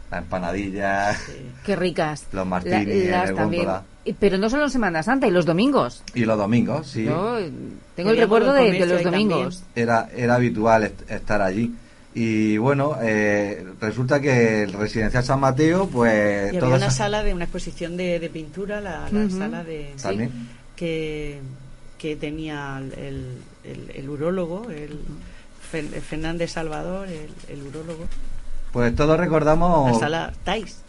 [0.09, 1.21] la empanadillas.
[1.65, 2.25] Qué ricas.
[2.31, 3.69] Los martinis, también.
[4.19, 6.03] Pero no solo en Semana Santa, y los domingos.
[6.15, 7.05] Y los domingos, sí.
[7.95, 9.63] tengo el recuerdo de, los domingos.
[9.75, 11.73] Era, era habitual estar allí.
[12.13, 16.53] Y bueno, eh, resulta que el residencial San Mateo, pues.
[16.53, 19.93] Y había una sala de una exposición de, pintura, la, sala de.
[20.75, 21.39] que,
[21.97, 24.99] que tenía el, el, el urólogo, el,
[25.61, 28.05] Fernández Salvador, el, el urólogo.
[28.73, 29.93] Pues todos recordamos.
[29.93, 30.81] La sala Tais.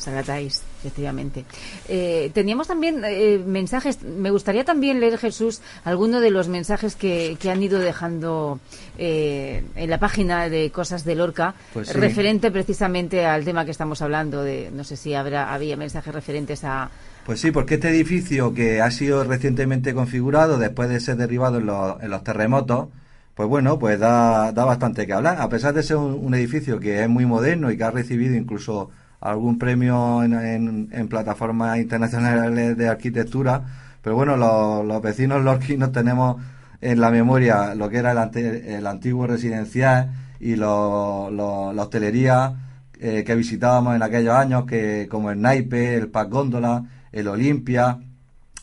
[0.00, 1.44] Sanatáis, efectivamente.
[1.88, 4.02] Eh, teníamos también eh, mensajes.
[4.02, 8.58] Me gustaría también leer, Jesús, alguno de los mensajes que, que han ido dejando
[8.98, 14.00] eh, en la página de Cosas de Lorca, pues referente precisamente al tema que estamos
[14.02, 14.42] hablando.
[14.42, 16.90] de No sé si habrá había mensajes referentes a.
[17.26, 21.66] Pues sí, porque este edificio que ha sido recientemente configurado después de ser derribado en
[21.66, 22.88] los, en los terremotos,
[23.34, 25.40] pues bueno, pues da, da bastante que hablar.
[25.40, 28.90] A pesar de ser un edificio que es muy moderno y que ha recibido incluso
[29.20, 33.62] algún premio en, en, plataformas internacionales de arquitectura,
[34.02, 36.42] pero bueno, los, los vecinos lorquinos tenemos
[36.80, 40.10] en la memoria lo que era el, el antiguo residencial
[40.40, 42.54] y lo, la hostelería
[42.98, 47.98] eh, que visitábamos en aquellos años, que como el Naipe, el Paz Góndola, el Olimpia,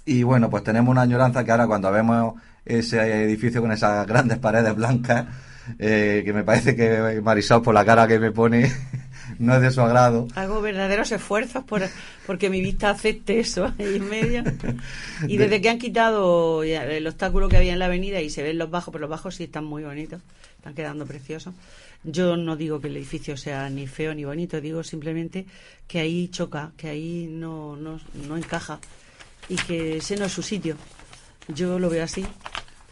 [0.05, 2.35] y bueno, pues tenemos una añoranza que ahora cuando vemos
[2.65, 5.25] ese edificio con esas grandes paredes blancas,
[5.79, 8.71] eh, que me parece que Marisol por la cara que me pone
[9.39, 10.27] no es de su agrado.
[10.35, 11.83] Hago verdaderos esfuerzos por
[12.25, 14.43] porque mi vista acepte eso ahí en medio.
[15.27, 18.57] Y desde que han quitado el obstáculo que había en la avenida y se ven
[18.57, 20.21] los bajos, pero los bajos sí están muy bonitos,
[20.57, 21.53] están quedando preciosos.
[22.03, 25.45] Yo no digo que el edificio sea ni feo ni bonito, digo simplemente
[25.87, 28.79] que ahí choca, que ahí no, no, no encaja
[29.49, 30.75] y que ese no es su sitio.
[31.47, 32.25] Yo lo veo así.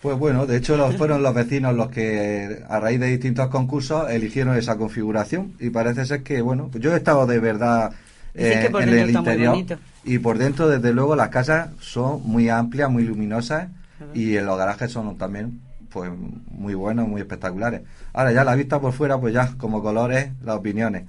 [0.05, 4.07] Pues bueno, de hecho los, fueron los vecinos los que a raíz de distintos concursos
[4.11, 7.91] eligieron esa configuración y parece ser que, bueno, pues yo he estado de verdad
[8.35, 9.57] eh, en el interior
[10.03, 13.69] y por dentro desde luego las casas son muy amplias, muy luminosas
[14.13, 16.11] y en los garajes son también pues
[16.51, 17.81] muy buenos, muy espectaculares.
[18.13, 21.05] Ahora ya la vista por fuera pues ya como colores, las opiniones.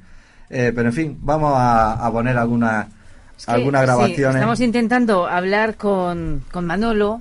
[0.49, 2.87] Eh, pero en fin, vamos a, a poner algunas
[3.37, 4.37] Es que, algunas sí, grabaciones.
[4.37, 7.21] estamos intentando hablar con, con Manolo.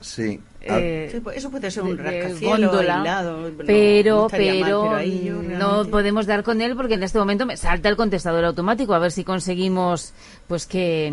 [0.00, 0.38] Sí.
[0.68, 5.84] Ah, eh, pues eso puede ser un rascacielos góndola, aislado, no- pero no mal, pero,
[5.86, 8.98] mm, podemos dar con él porque en este momento me salta el contestador automático a
[8.98, 10.12] ver si conseguimos
[10.46, 11.06] pues que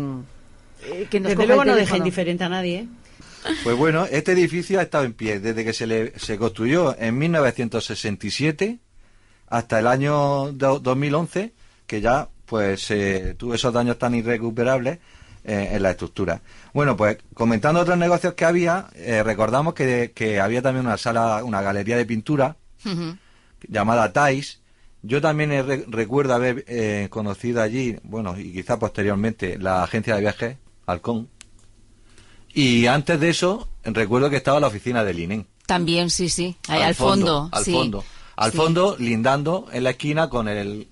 [0.84, 1.74] eh, que nos Desde luego no teléfono.
[1.96, 2.88] dejen diferente a nadie, ¿eh?
[3.64, 7.16] Pues bueno, este edificio ha estado en pie desde que se, le, se construyó en
[7.18, 8.78] 1967
[9.48, 11.52] hasta el año do- 2011,
[11.86, 14.98] que ya pues eh, tuvo esos daños tan irrecuperables
[15.44, 16.42] eh, en la estructura.
[16.74, 21.42] Bueno, pues comentando otros negocios que había, eh, recordamos que, que había también una sala,
[21.44, 22.56] una galería de pintura
[23.68, 24.60] llamada Tais.
[25.02, 30.14] Yo también he re- recuerdo haber eh, conocido allí, bueno, y quizá posteriormente, la agencia
[30.14, 31.28] de viajes, Halcón.
[32.52, 35.46] Y antes de eso, recuerdo que estaba la oficina del INEN.
[35.66, 36.56] También, sí, sí.
[36.68, 37.48] Ahí, al, fondo.
[37.52, 37.72] Al sí.
[37.72, 38.04] fondo.
[38.36, 38.56] Al Sí.
[38.56, 40.88] fondo, lindando en la esquina con el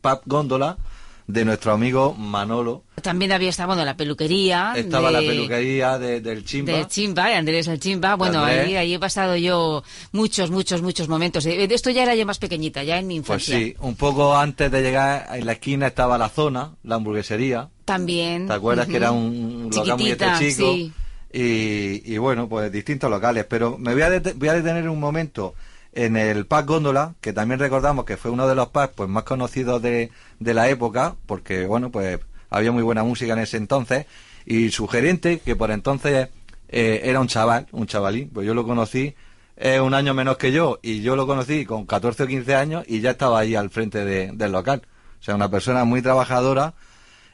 [0.00, 0.78] pub góndola
[1.26, 2.84] de nuestro amigo Manolo.
[3.02, 4.72] También había estado, bueno, la peluquería.
[4.76, 6.72] Estaba la peluquería de- del Chimba.
[6.72, 8.14] De Chimba, de Andrés el Chimba.
[8.14, 11.44] Bueno, ahí, ahí he pasado yo muchos, muchos, muchos momentos.
[11.46, 13.58] Eh, Esto ya era yo más pequeñita, ya en mi Pues infancia.
[13.58, 17.68] sí, un poco antes de llegar en la esquina estaba la zona, la hamburguesería.
[17.84, 18.46] También.
[18.46, 20.72] ¿Te acuerdas que era un local muy Chiquitita, chico?
[20.74, 20.92] sí.
[21.32, 23.44] Y, y bueno, pues distintos locales.
[23.48, 25.54] Pero me voy a, dete- voy a detener un momento
[25.96, 29.24] en el Pub Góndola, que también recordamos que fue uno de los pubs pues, más
[29.24, 32.18] conocidos de, de la época, porque bueno, pues
[32.50, 34.06] había muy buena música en ese entonces.
[34.44, 36.28] Y su gerente, que por entonces
[36.68, 39.14] eh, era un chaval, un chavalín, pues yo lo conocí
[39.56, 42.84] eh, un año menos que yo, y yo lo conocí con 14 o 15 años
[42.86, 44.82] y ya estaba ahí al frente de- del local.
[45.18, 46.74] O sea, una persona muy trabajadora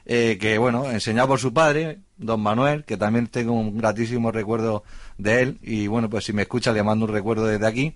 [0.05, 4.83] eh, que bueno, enseñado por su padre, don Manuel, que también tengo un gratísimo recuerdo
[5.17, 7.95] de él, y bueno, pues si me escucha le mando un recuerdo desde aquí.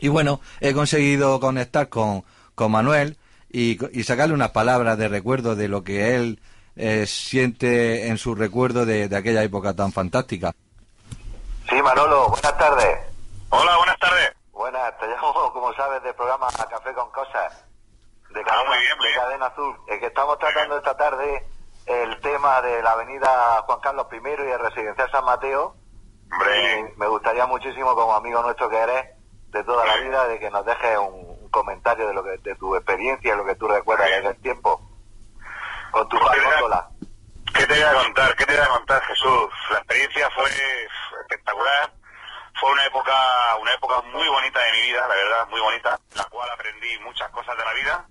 [0.00, 2.24] Y bueno, he conseguido conectar con,
[2.54, 3.16] con Manuel
[3.50, 6.40] y, y sacarle unas palabras de recuerdo de lo que él
[6.76, 10.52] eh, siente en su recuerdo de, de aquella época tan fantástica.
[11.68, 12.98] Sí, Manolo, buenas tardes.
[13.50, 14.32] Hola, buenas tardes.
[14.52, 17.64] Buenas, te llamo, como sabes, del programa Café con Cosas,
[18.32, 19.14] de Ah, Cadena, muy bien, muy de.
[19.14, 19.76] Cadena Azul.
[19.88, 21.46] Es que estamos tratando esta tarde
[21.86, 25.74] el tema de la avenida Juan Carlos I y el residencial San Mateo.
[26.32, 29.06] Hombre, Y me gustaría muchísimo, como amigo nuestro que eres,
[29.56, 32.54] de toda la vida, de que nos dejes un, un comentario de lo que de
[32.56, 34.80] tu experiencia, lo que tú recuerdas desde el tiempo.
[35.90, 36.90] Con tu góndola.
[37.54, 38.36] ¿qué te voy a contar?
[38.36, 39.48] ¿Qué te voy a contar, Jesús?
[39.70, 40.50] La experiencia fue
[41.22, 41.92] espectacular.
[42.60, 43.12] Fue una época,
[43.60, 46.98] una época muy bonita de mi vida, la verdad, muy bonita, en la cual aprendí
[47.00, 48.06] muchas cosas de la vida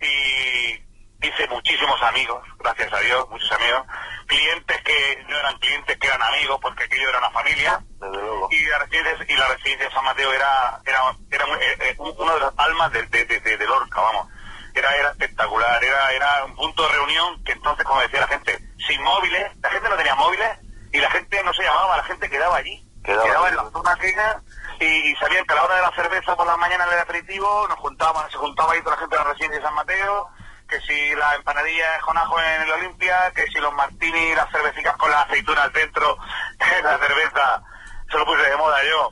[0.00, 0.89] y
[1.22, 3.82] hice muchísimos amigos, gracias a Dios, muchos amigos,
[4.26, 7.80] clientes que no eran clientes, que eran amigos, porque aquello era una familia.
[8.00, 8.48] Desde luego.
[8.50, 11.00] y la residencia, y la residencia de San Mateo era era,
[11.30, 14.28] era eh, eh, uno de las almas de, de, de- de- Lorca, vamos.
[14.74, 18.58] Era, era espectacular, era, era un punto de reunión que entonces, como decía la gente,
[18.86, 20.58] sin móviles, la gente no tenía móviles
[20.92, 22.86] y la gente no se llamaba, la gente quedaba allí.
[23.04, 23.56] Quedaba en allí.
[23.56, 24.40] la zona aquella
[24.78, 27.66] y, y sabían que a la hora de la cerveza por la mañana del aperitivo
[27.68, 30.28] nos juntaban, se juntaba ahí toda la gente de la residencia de San Mateo,
[30.70, 34.50] que si la empanadilla con ajo en el Olimpia, que si los martini y las
[34.50, 36.16] cervecitas con las aceitunas dentro,
[36.82, 37.62] la cerveza,
[38.10, 39.10] se lo puse de moda yo.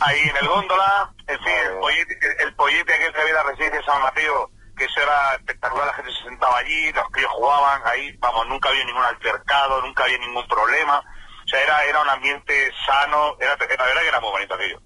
[0.00, 3.42] Ahí en el góndola, en fin, el pollete, el, pollete aquel que había en la
[3.42, 7.30] residencia de San Mateo, que eso era espectacular, la gente se sentaba allí, los críos
[7.32, 11.00] jugaban, ahí, vamos, nunca había ningún altercado, nunca había ningún problema.
[11.44, 14.80] O sea, era, era un ambiente sano, era, la verdad que era muy bonito aquello.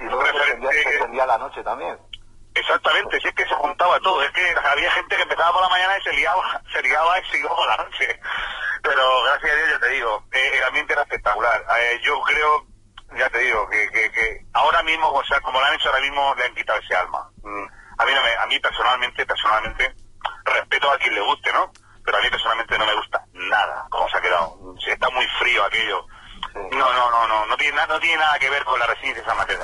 [0.00, 1.98] Y luego se encendía, se la noche también.
[2.60, 5.68] Exactamente, si es que se juntaba todo, es que había gente que empezaba por la
[5.70, 8.20] mañana y se liaba, se liaba y se iba por la noche.
[8.82, 11.64] Pero gracias a Dios, ya te digo, eh, el ambiente era espectacular.
[11.78, 12.66] Eh, yo creo,
[13.16, 16.00] ya te digo, que, que, que ahora mismo, o sea, como lo han hecho ahora
[16.02, 17.30] mismo, le han quitado ese alma.
[17.42, 17.64] Mm,
[17.98, 19.94] A mí, no me, a mí personalmente, personalmente,
[20.44, 21.72] respeto a quien le guste, ¿no?
[22.04, 24.56] Pero a mí personalmente no me gusta nada cómo se ha quedado.
[24.84, 26.06] Si está muy frío aquello.
[26.54, 29.22] No, no, no, no, no tiene, nada, no tiene nada que ver con la residencia
[29.22, 29.58] de San Mateo.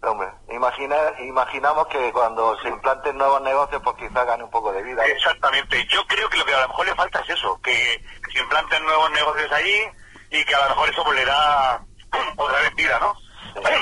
[0.00, 4.82] Hombre, imagina, imaginamos que cuando se implanten nuevos negocios, pues quizá gane un poco de
[4.82, 5.04] vida.
[5.04, 5.84] Exactamente.
[5.86, 8.84] Yo creo que lo que a lo mejor le falta es eso, que se implanten
[8.84, 9.88] nuevos negocios allí
[10.30, 11.84] y que a lo mejor eso pues, le da
[12.36, 13.14] otra vez vida, ¿no?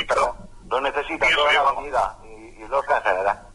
[0.09, 0.37] Pero
[0.69, 3.47] lo necesita Sí, toda la avenida y, y Lorca en general.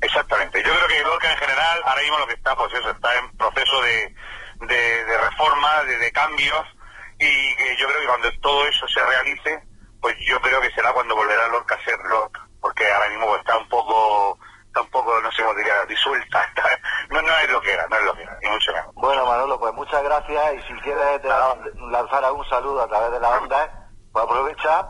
[0.00, 0.62] Exactamente.
[0.62, 3.36] Yo creo que Lorca en general ahora mismo lo que está, pues eso, está en
[3.36, 4.14] proceso de,
[4.66, 6.64] de, de reforma, de, de cambios
[7.18, 9.62] y que yo creo que cuando todo eso se realice,
[10.00, 13.40] pues yo creo que será cuando volverá Lorca a ser Lorca, porque ahora mismo pues,
[13.40, 16.80] está un poco, está un poco, no sé cómo diría, disuelta, está-
[17.10, 18.94] no, no es lo que era, no es lo que era, ni mucho menos.
[18.94, 21.28] Bueno, Manolo, pues muchas gracias y si quieres te
[21.90, 24.86] lanzar algún saludo a través de la onda, pues aprovecha.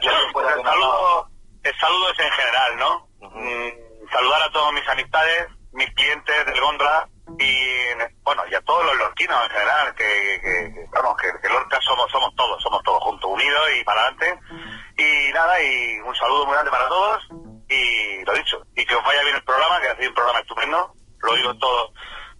[0.00, 1.28] Yo, pues, el saludo,
[1.62, 3.08] el saludo es en general, ¿no?
[3.20, 7.08] Mm, saludar a todos mis amistades, mis clientes del Gondra
[7.38, 7.88] y
[8.22, 11.78] bueno y a todos los lorquinos en general que, que- que, vamos que, que Lorca
[11.80, 14.38] somos somos todos somos todos juntos unidos y para adelante.
[14.96, 17.22] Y nada y un saludo muy grande para todos.
[17.68, 20.92] Y lo dicho y que os vaya bien el programa que hacéis un programa estupendo.
[21.20, 21.92] Lo digo todo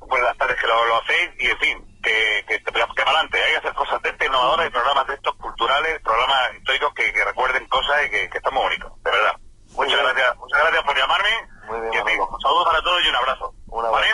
[0.09, 1.31] pues las tardes que lo, lo hacéis.
[1.39, 3.43] Y en fin que, que, que, para adelante.
[3.43, 7.13] Hay que hacer cosas de este innovadoras y programas de estos culturales programas históricos que,
[7.13, 9.35] que recuerden cosas y que, que están muy bonitos de verdad.
[9.75, 11.29] Muchas gracias muchas gracias por llamarme.
[11.67, 12.29] Muy bien, y Manolo.
[12.29, 13.55] un saludo para todos y un abrazo.
[13.67, 14.07] Un ¿Vale?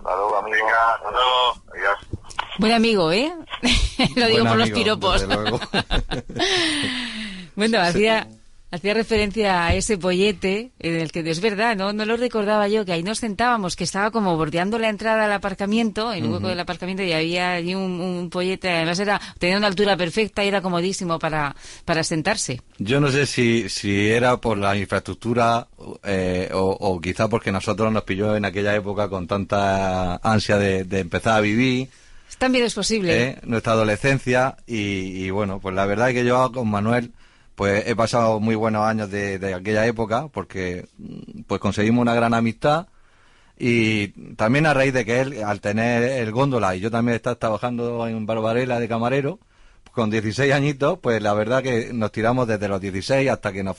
[0.00, 0.56] Hasta luego, amigo.
[0.56, 1.62] Venga, hasta luego.
[1.74, 1.98] Adiós.
[2.58, 3.32] Buen amigo, ¿eh?
[4.16, 5.20] Lo digo Buen por los amigo, piropos.
[5.20, 5.60] desde luego.
[7.56, 8.28] bueno, hacía,
[8.70, 11.92] hacía referencia a ese pollete en el que es verdad, ¿no?
[11.92, 15.32] No lo recordaba yo, que ahí nos sentábamos, que estaba como bordeando la entrada al
[15.32, 19.66] aparcamiento, el hueco del aparcamiento, y había allí un, un pollete, además era, tenía una
[19.66, 21.54] altura perfecta y era comodísimo para,
[21.84, 22.60] para sentarse.
[22.78, 25.66] Yo no sé si, si era por la infraestructura
[26.04, 30.84] eh, o, o quizá porque nosotros nos pilló en aquella época con tanta ansia de,
[30.84, 31.88] de empezar a vivir
[32.38, 33.22] También es posible.
[33.22, 33.38] ¿eh?
[33.44, 37.10] nuestra adolescencia y, y bueno, pues la verdad es que yo con Manuel
[37.60, 42.14] pues he pasado muy buenos años de, de aquella época porque mm, pues conseguimos una
[42.14, 42.86] gran amistad
[43.58, 47.36] y también a raíz de que él al tener el góndola y yo también estar
[47.36, 49.40] trabajando en Barbarela de camarero
[49.92, 53.76] con 16 añitos pues la verdad que nos tiramos desde los 16 hasta que nos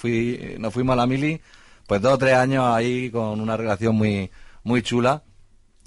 [0.59, 1.41] nos fuimos a la mili
[1.87, 4.29] pues dos o tres años ahí con una relación muy
[4.63, 5.23] muy chula.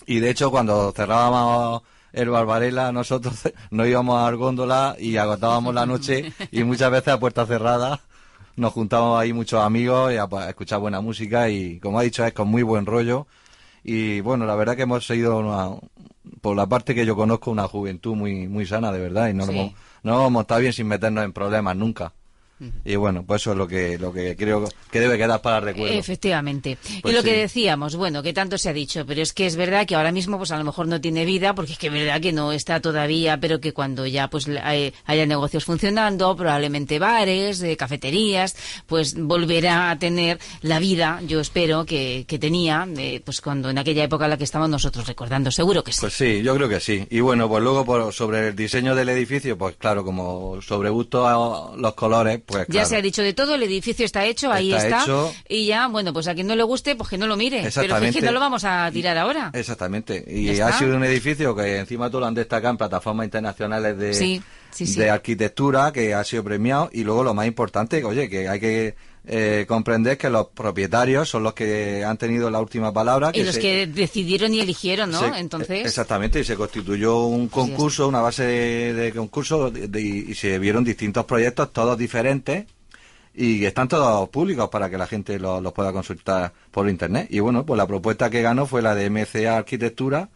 [0.06, 1.82] Y de hecho, cuando cerrábamos
[2.14, 3.34] el Barbarella, nosotros
[3.70, 8.00] nos íbamos a góndola y agotábamos la noche y muchas veces a puerta cerrada
[8.56, 12.02] nos juntábamos ahí muchos amigos y a, pues, a escuchar buena música y, como ha
[12.02, 13.26] dicho, es con muy buen rollo.
[13.82, 15.76] Y bueno, la verdad que hemos seguido, una-
[16.40, 19.44] por la parte que yo conozco, una juventud muy muy sana, de verdad, y no,
[19.44, 19.50] Sí.
[19.50, 22.12] nos, hemos- no hemos estado bien sin meternos en problemas nunca.
[22.84, 25.92] Y bueno, pues eso es lo que, lo que creo que debe quedar para recuerdo.
[25.94, 26.78] Efectivamente.
[27.02, 29.56] Pues y lo que decíamos, bueno, que tanto se ha dicho, pero es que es
[29.56, 31.92] verdad que ahora mismo pues a lo mejor no tiene vida, porque es que es
[31.92, 36.98] verdad que no está todavía, pero que cuando ya pues hay- haya negocios funcionando, probablemente
[36.98, 43.20] bares, eh, cafeterías, pues volverá a tener la vida, yo espero, que, que tenía, eh,
[43.24, 45.98] pues cuando en aquella época en la que estamos nosotros recordando, seguro que sí.
[46.00, 47.06] Pues sí, yo creo que sí.
[47.10, 51.26] Y bueno, pues luego por, sobre el diseño del edificio, pues claro, como sobre gusto
[51.26, 52.88] a los colores, pues Ya claro.
[52.88, 55.02] se ha dicho de todo, el edificio está hecho, ahí Está está.
[55.02, 55.34] hecho.
[55.48, 57.68] Y ya, bueno, pues a quien no le guste, pues que no lo mire.
[57.74, 59.50] Pero es que no lo vamos a tirar ahora.
[59.52, 60.24] Exactamente.
[60.26, 63.98] Ya Y ha sido un edificio que encima todo lo han destacado en plataformas internacionales
[63.98, 64.98] de, Sí, sí, sí.
[65.00, 66.90] de arquitectura, que ha sido premiado.
[66.92, 68.94] Y luego lo más importante, oye, que hay que
[69.26, 73.30] eh, comprender que los propietarios son los que han tenido la última palabra.
[73.32, 75.20] Y los se- que decidieron y eligieron, ¿no?
[75.20, 80.00] se- Entonces, Exactamente, y se constituyó un concurso, una base de, de concurso, de- de-
[80.02, 82.66] y se vieron distintos proyectos, todos diferentes,
[83.34, 87.26] y están todos públicos para que la gente lo- los pueda consultar por internet.
[87.30, 90.28] Y bueno, pues la propuesta que ganó fue la de MCA Arquitectura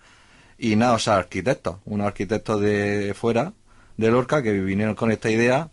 [0.59, 3.53] y Naos Arquitectos, unos arquitectos de fuera,
[3.99, 5.69] de Lorca, que vinieron con esta idea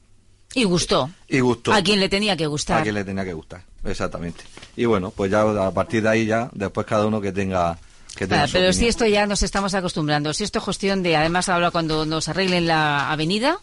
[0.56, 1.10] y gustó.
[1.28, 1.74] y gustó.
[1.74, 2.80] A quien le tenía que gustar.
[2.80, 4.44] A quien le tenía que gustar, exactamente.
[4.76, 7.78] Y bueno, pues ya a partir de ahí ya, después cada uno que tenga...
[8.24, 8.90] Ah, pero si opinión.
[8.90, 12.68] esto ya nos estamos acostumbrando, si esto es cuestión de, además ahora cuando nos arreglen
[12.68, 13.58] la avenida,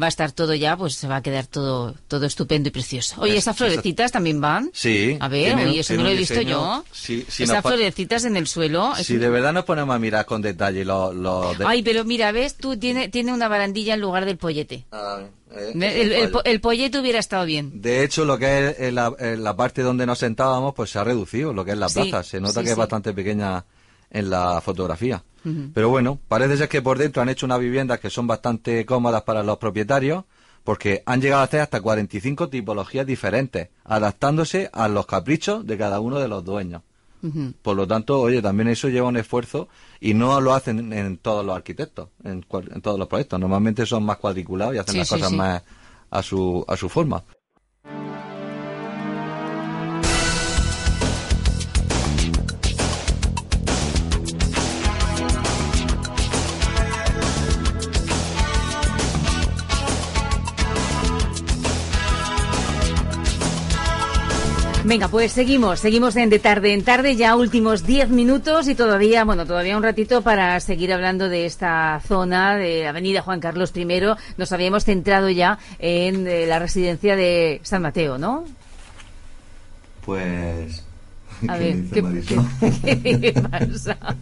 [0.00, 3.20] va a estar todo ya, pues se va a quedar todo todo estupendo y precioso.
[3.20, 4.70] Oye, Es- ¿esas florecitas también van?
[4.72, 5.16] Sí.
[5.20, 6.84] A ver, tiene- oye, eso no lo he un visto diseño- yo.
[6.92, 8.92] Sí, sí, Esas pa- florecitas en el suelo.
[8.96, 11.14] Si un- de verdad nos ponemos a mirar con detalle los...
[11.14, 14.86] los de- Ay, pero mira, ves, tú tiene, tiene una barandilla en lugar del pollete.
[14.92, 15.20] Ah,
[15.52, 17.80] eh, El, el- el el pollete hubiera estado bien.
[17.82, 21.52] De hecho, lo que es la, la parte donde nos sentábamos, pues se ha reducido,
[21.52, 22.22] lo que es la Sí, plaza.
[22.22, 22.78] Se nota sí, que es sí.
[22.78, 23.64] bastante pequeña
[24.10, 25.22] en la fotografía.
[25.72, 29.22] Pero bueno, parece ser que por dentro han hecho unas viviendas que son bastante cómodas
[29.22, 30.24] para los propietarios,
[30.64, 36.00] porque han llegado a hacer hasta 45 tipologías diferentes, adaptándose a los caprichos de cada
[36.00, 36.82] uno de los dueños.
[37.62, 39.68] Por lo tanto, oye, también eso lleva un esfuerzo
[40.00, 43.38] y no lo hacen en, todos los arquitectos, en, en todos los proyectos.
[43.38, 45.36] Normalmente son más cuadriculados y hacen Sí, las sí, cosas sí.
[45.36, 45.62] más
[46.10, 47.22] a su, a su forma.
[64.90, 69.22] Venga, pues seguimos, seguimos en de tarde en tarde, ya últimos 10 minutos y todavía,
[69.24, 73.86] bueno, todavía un ratito para seguir hablando de esta zona de Avenida Juan Carlos I.
[74.36, 78.44] Nos habíamos centrado ya en eh, la residencia de San Mateo, ¿no?
[80.04, 80.84] Pues.
[81.46, 82.44] A ¿qué ver, dice ¿qué, Marisol?
[82.82, 83.96] qué- qué pasa?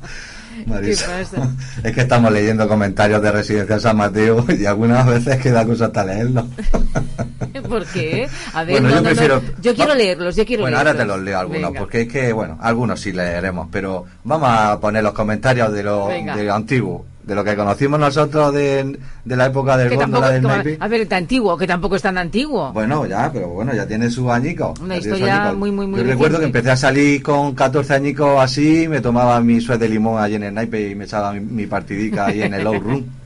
[0.66, 1.06] Marisol.
[1.08, 1.50] ¿Qué pasa?
[1.84, 6.04] Es que estamos leyendo comentarios de Residencia San Mateo y algunas veces queda cosa hasta
[6.04, 6.44] leerlos.
[7.68, 8.28] ¿Por qué?
[8.54, 9.08] A ver, Bueno, no, yo no, no.
[9.10, 10.94] prefiero- Yo quiero va- leerlos, yo quiero Bueno, leerlos.
[10.94, 11.78] ahora te los leo algunos, Venga.
[11.78, 16.08] porque es que, bueno, algunos sí leeremos, pero vamos a poner los comentarios de lo,
[16.08, 20.42] de lo antiguo, de lo que conocimos nosotros de, de la época del góndola del
[20.42, 20.78] naipe.
[20.80, 22.72] a ver, tan antiguo, que tampoco es tan antiguo.
[22.72, 24.80] Bueno, ya, pero bueno, ya tiene sus añicos.
[24.80, 28.88] Una historia muy, muy, muy Yo recuerdo que empecé a salir con 14 añicos así,
[28.88, 31.66] me tomaba mi suez de limón allí en el naipe y me echaba mi, mi
[31.66, 33.04] partidica ahí en el low room.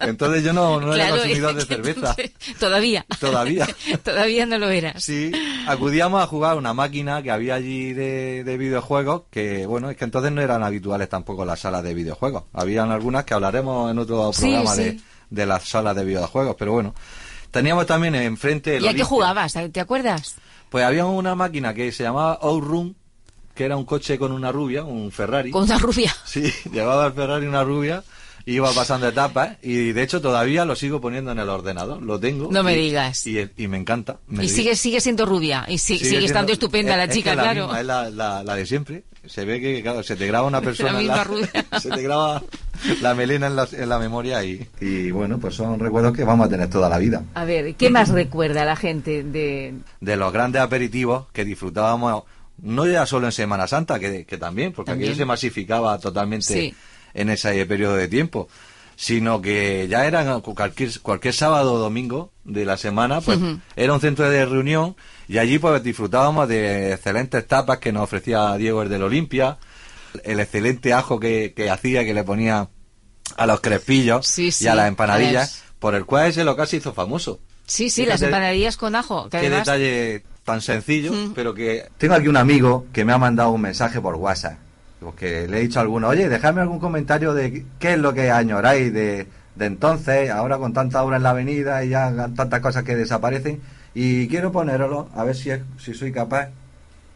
[0.00, 2.16] Entonces yo no, no era consumidor de cerveza.
[2.60, 3.04] Todavía.
[3.20, 3.66] Todavía.
[4.02, 5.02] Todavía no lo eras.
[5.02, 5.32] Sí,
[5.66, 9.96] acudíamos a jugar a una máquina que había allí de, de videojuegos, que bueno, es
[9.96, 12.44] que entonces no eran habituales tampoco las salas de videojuegos.
[12.52, 14.82] Habían algunas que hablaremos en otro programa sí.
[14.82, 15.00] De,
[15.30, 16.94] de las salas de videojuegos, pero bueno.
[17.50, 18.78] Teníamos también enfrente...
[18.78, 19.54] ¿Y a qué jugabas?
[19.72, 20.36] ¿Te acuerdas?
[20.68, 22.94] Pues había una máquina que se llamaba Outrun,
[23.54, 25.50] que era un coche con una rubia, un Ferrari.
[25.50, 26.14] Con una rubia.
[26.24, 28.04] Sí, llevaba el Ferrari una rubia,
[28.52, 32.50] iba pasando etapas y de hecho todavía lo sigo poniendo en el ordenador, lo tengo.
[32.50, 33.26] No me y- digas.
[33.26, 34.18] Y, y me encanta.
[34.28, 35.64] me Y sigue, sigue siendo rubia.
[35.68, 37.62] Y si- sigue, siendo- estando estupenda es- la es chica, que la claro.
[37.64, 39.04] misma, es la, la- la de siempre.
[39.26, 40.90] Se ve que, claro, se te graba una persona.
[40.90, 41.50] en misma rubia.
[41.80, 42.42] Se te graba
[43.02, 46.46] la melena en la, en la memoria y, y bueno, pues son recuerdos que vamos
[46.46, 47.22] a tener toda la vida.
[47.34, 49.74] A ver, ¿qué más recuerda la gente de...?
[50.00, 52.22] de los grandes aperitivos que disfrutábamos,
[52.62, 55.10] no ya solo en Semana Santa, que, que también, porque También.
[55.10, 56.74] aquello se masificaba totalmente Sí.
[57.14, 58.48] En ese periodo de tiempo,
[58.96, 63.38] sino que ya era cualquier, cualquier sábado o domingo de la semana, pues
[63.76, 64.96] era un centro de reunión
[65.28, 69.58] y allí pues disfrutábamos de excelentes tapas que nos ofrecía Diego el del Olimpia,
[70.24, 72.68] el excelente ajo que, que hacía, que le ponía
[73.36, 76.78] a los crespillos Sí, sí, y a las empanadillas, por el cual ese local se
[76.78, 77.38] hizo famoso.
[77.66, 79.24] Sí, sí, Fíjate las empanadillas con ajo.
[79.24, 79.58] Que Qué además...
[79.66, 81.32] detalle tan sencillo, Mm.
[81.34, 81.86] pero que...
[81.98, 84.56] Tengo aquí un amigo que me ha mandado un mensaje por WhatsApp,
[85.00, 88.30] porque le he dicho a alguno, oye, dejadme algún comentario de qué es lo que
[88.30, 92.82] añoráis de, de entonces, ahora con tanta obra en la avenida y ya tantas cosas
[92.84, 93.60] que desaparecen,
[93.94, 96.48] y quiero poneroslo, a ver si, es, si soy capaz.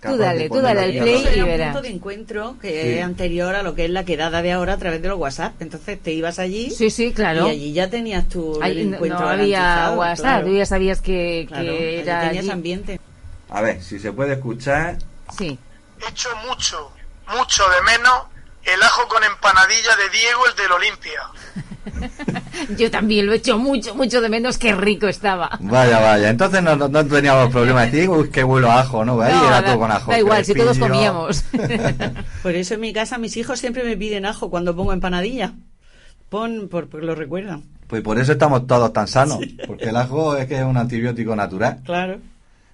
[0.00, 1.72] capaz de dale, tú ponerlo dale al play y Era un verás.
[1.72, 2.88] punto de encuentro que Sí.
[2.98, 5.54] es anterior a lo que es la quedada de ahora a través de los WhatsApp.
[5.60, 7.46] Entonces te ibas allí Sí, sí, claro.
[7.48, 10.46] y allí ya tenías tu Ahí el no, encuentro no había WhatsApp, claro.
[10.48, 12.50] tú ya sabías que, Claro, que era tenías allí.
[12.50, 13.00] ambiente.
[13.50, 14.96] A ver, si se puede escuchar.
[15.36, 15.56] Sí.
[16.08, 16.90] Echo mucho,
[17.28, 18.12] mucho de menos
[18.64, 21.20] el ajo con empanadilla de Diego, el del Olimpia.
[22.78, 24.56] Yo también lo he hecho mucho, mucho de menos.
[24.58, 25.58] Qué rico estaba.
[25.60, 29.04] Vaya, vaya, entonces no, no, no teníamos problema de decir, uy, qué huelo a ajo,
[29.04, 29.20] ¿no?
[29.20, 30.10] Ahí No, era da- todo con ajo.
[30.12, 31.44] Da igual, si todos comíamos.
[32.42, 35.52] Por eso en mi casa mis hijos siempre me piden ajo cuando pongo empanadilla.
[36.28, 37.64] Pon, por, porque lo recuerdan.
[37.88, 41.36] Pues por eso estamos todos tan sanos, porque el ajo es que es un antibiótico
[41.36, 41.80] natural.
[41.84, 42.20] Claro.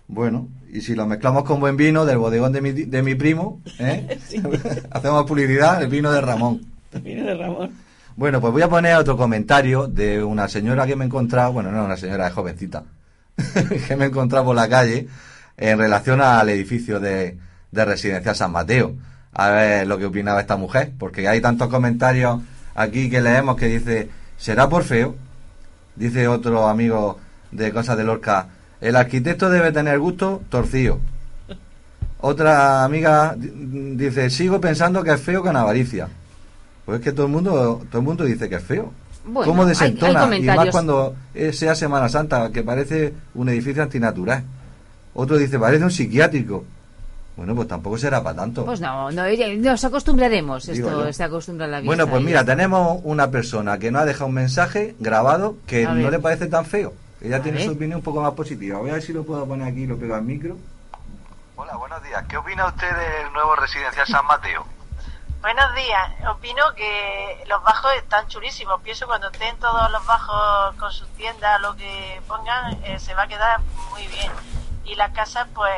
[0.06, 3.60] Bueno, y si lo mezclamos con buen vino del bodegón de mi, de mi primo,
[3.78, 4.18] ¿eh?
[4.90, 6.66] hacemos publicidad, el vino de Ramón.
[7.02, 7.72] Viene de Ramón.
[8.16, 11.70] Bueno, pues voy a poner otro comentario de una señora que me he encontrado, bueno,
[11.70, 12.84] no, una señora es jovencita,
[13.86, 15.08] que me he encontrado por la calle
[15.56, 17.38] en relación al edificio de,
[17.70, 18.94] de Residencia San Mateo.
[19.32, 22.40] A ver lo que opinaba esta mujer, porque hay tantos comentarios
[22.74, 25.14] aquí que leemos que dice, ¿será por feo?
[25.94, 27.20] Dice otro amigo
[27.52, 28.48] de Cosas de Lorca,
[28.80, 30.98] el arquitecto debe tener gusto torcido.
[32.20, 36.08] Otra amiga di- dice, sigo pensando que es feo con avaricia.
[36.84, 38.92] Pues es que todo el mundo, todo el mundo dice que es feo.
[39.24, 40.36] Bueno, ¿Cómo hay- hay desentona?
[40.36, 41.14] y más cuando
[41.52, 44.42] sea Semana Santa, que parece un edificio antinatural.
[45.14, 46.64] Otro dice, parece un psiquiátrico.
[47.36, 48.64] Bueno, pues tampoco será para tanto.
[48.64, 49.22] Pues no, no,
[49.58, 50.66] nos acostumbraremos.
[50.66, 51.12] Digo Esto yo.
[51.12, 51.88] se acostumbra a la vista.
[51.88, 56.10] Bueno, pues mira, tenemos una persona que nos ha dejado un mensaje grabado que no
[56.10, 56.94] le parece tan feo.
[57.20, 57.66] Ella A tiene ver.
[57.66, 58.78] su opinión un poco más positiva.
[58.78, 60.56] Voy a ver si lo puedo poner aquí y lo pego al micro.
[61.56, 62.24] Hola, buenos días.
[62.28, 64.66] ¿Qué opina usted del nuevo residencial San Mateo?
[65.40, 66.10] Buenos días.
[66.30, 68.80] Opino que los bajos están chulísimos.
[68.82, 73.22] Pienso cuando estén todos los bajos con sus tiendas, lo que pongan, eh, se va
[73.22, 73.60] a quedar
[73.90, 74.32] muy bien.
[74.84, 75.72] Y las casas, pues,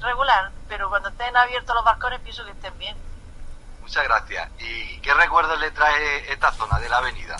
[0.00, 0.50] regular.
[0.68, 2.94] Pero cuando estén abiertos los balcones, pienso que estén bien.
[3.84, 4.50] Muchas gracias.
[4.60, 7.36] ¿Y qué recuerdos le trae esta zona de la avenida?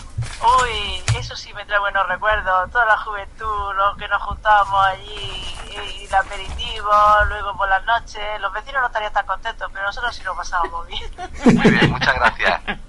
[0.61, 2.69] Uy, eso sí me trae buenos recuerdos.
[2.71, 6.91] Toda la juventud, los que nos juntábamos allí, y el aperitivo,
[7.29, 8.21] luego por las noches.
[8.41, 11.11] Los vecinos no estarían tan contentos, pero nosotros sí lo pasábamos bien.
[11.45, 12.61] Muy bien, muchas gracias.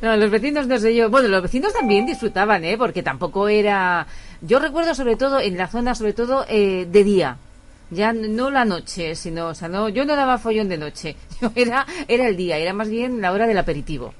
[0.00, 1.10] No, los vecinos no sé yo.
[1.10, 2.76] Bueno, los vecinos también disfrutaban, ¿eh?
[2.78, 4.06] Porque tampoco era.
[4.40, 7.36] Yo recuerdo sobre todo en la zona, sobre todo eh, de día.
[7.90, 11.14] Ya no la noche, sino, o sea, no, yo no daba follón de noche.
[11.40, 14.12] Yo era, era el día, era más bien la hora del aperitivo.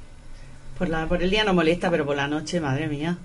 [0.79, 3.17] Por, la, por el día no molesta, pero por la noche, madre mía.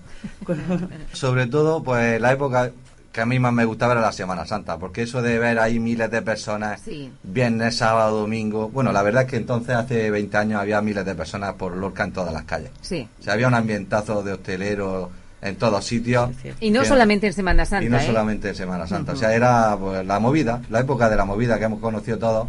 [1.14, 2.72] Sobre todo, pues la época
[3.12, 5.80] que a mí más me gustaba era la Semana Santa, porque eso de ver ahí
[5.80, 7.12] miles de personas, Sí.
[7.24, 11.14] viernes, sábado, domingo, bueno, la verdad es que entonces hace 20 años había miles de
[11.14, 12.72] personas por Lorca en todas las calles.
[12.80, 13.06] Sí.
[13.20, 15.10] O sea, había un ambientazo de hosteleros
[15.42, 16.30] en todos sitios.
[16.60, 18.06] Y no Que- solamente en Semana Santa, y no ¿eh?
[18.06, 19.14] solamente en Semana Santa.
[19.14, 22.48] O sea, era pues, la movida, la época de la movida que hemos conocido todos.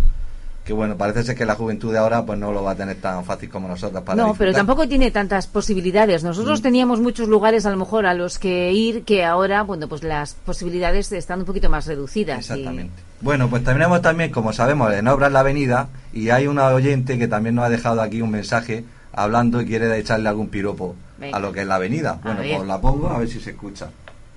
[0.65, 2.95] Que bueno, parece ser que la juventud de ahora pues no lo va a tener
[2.95, 6.23] tan fácil como nosotros para No, pero tampoco tiene tantas posibilidades.
[6.23, 6.63] Nosotros Mm.
[6.63, 10.35] teníamos muchos lugares a lo mejor a los que ir que ahora, bueno, pues las
[10.35, 12.37] posibilidades están un poquito más reducidas.
[12.37, 12.93] y- Exactamente.
[13.23, 17.27] Bueno, pues tenemos también, como sabemos, en Obras la Avenida y hay una oyente que
[17.27, 21.37] también nos ha dejado aquí un mensaje hablando y quiere echarle algún piropo Venga.
[21.37, 22.19] a lo que es la avenida.
[22.21, 22.57] Bueno, ver.
[22.57, 23.91] pues la pongo a ver si se escucha.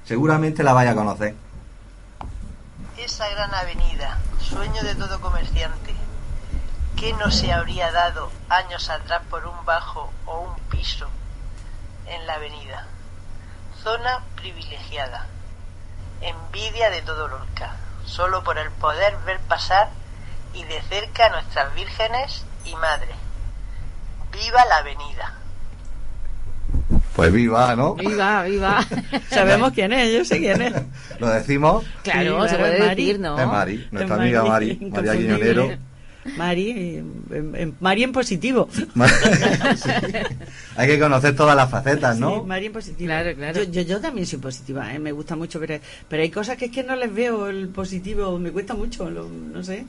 [0.05, 1.33] Seguramente la vaya a conocer.
[2.95, 5.95] Esa gran avenida, sueño de todo comerciante,
[6.95, 11.07] ¿qué no se habría dado años atrás por un bajo o un piso
[12.05, 12.85] en la avenida?
[13.81, 15.25] Zona privilegiada,
[16.21, 19.89] envidia de todo Lorca, solo por el poder ver pasar
[20.53, 23.15] y de cerca a nuestras vírgenes y madres.
[24.31, 25.44] ¡Viva la avenida!
[27.15, 27.95] Pues viva, ¿no?
[27.95, 28.85] Viva, viva.
[29.29, 30.73] Sabemos quién es, yo sé quién es.
[31.19, 31.85] Lo decimos.
[32.03, 33.05] claro, Sí, se puede Mari.
[33.05, 33.39] decir, ¿no?
[33.39, 35.23] Es Mari, nuestra Es amiga Mari, María inconfundible.
[35.37, 35.77] Guiñonero.
[36.37, 38.67] Mari, en, en- Mari en positivo.
[38.71, 38.85] Sí.
[40.75, 42.41] Hay que conocer todas las facetas, ¿no?
[42.41, 43.07] Sí, Mari en positivo.
[43.07, 43.63] Claro, claro.
[43.63, 44.99] Yo, yo, yo también soy positiva, ¿eh?
[44.99, 48.37] me gusta mucho, pero, pero hay cosas que es que no les veo el positivo,
[48.39, 49.85] me cuesta mucho, lo- no sé.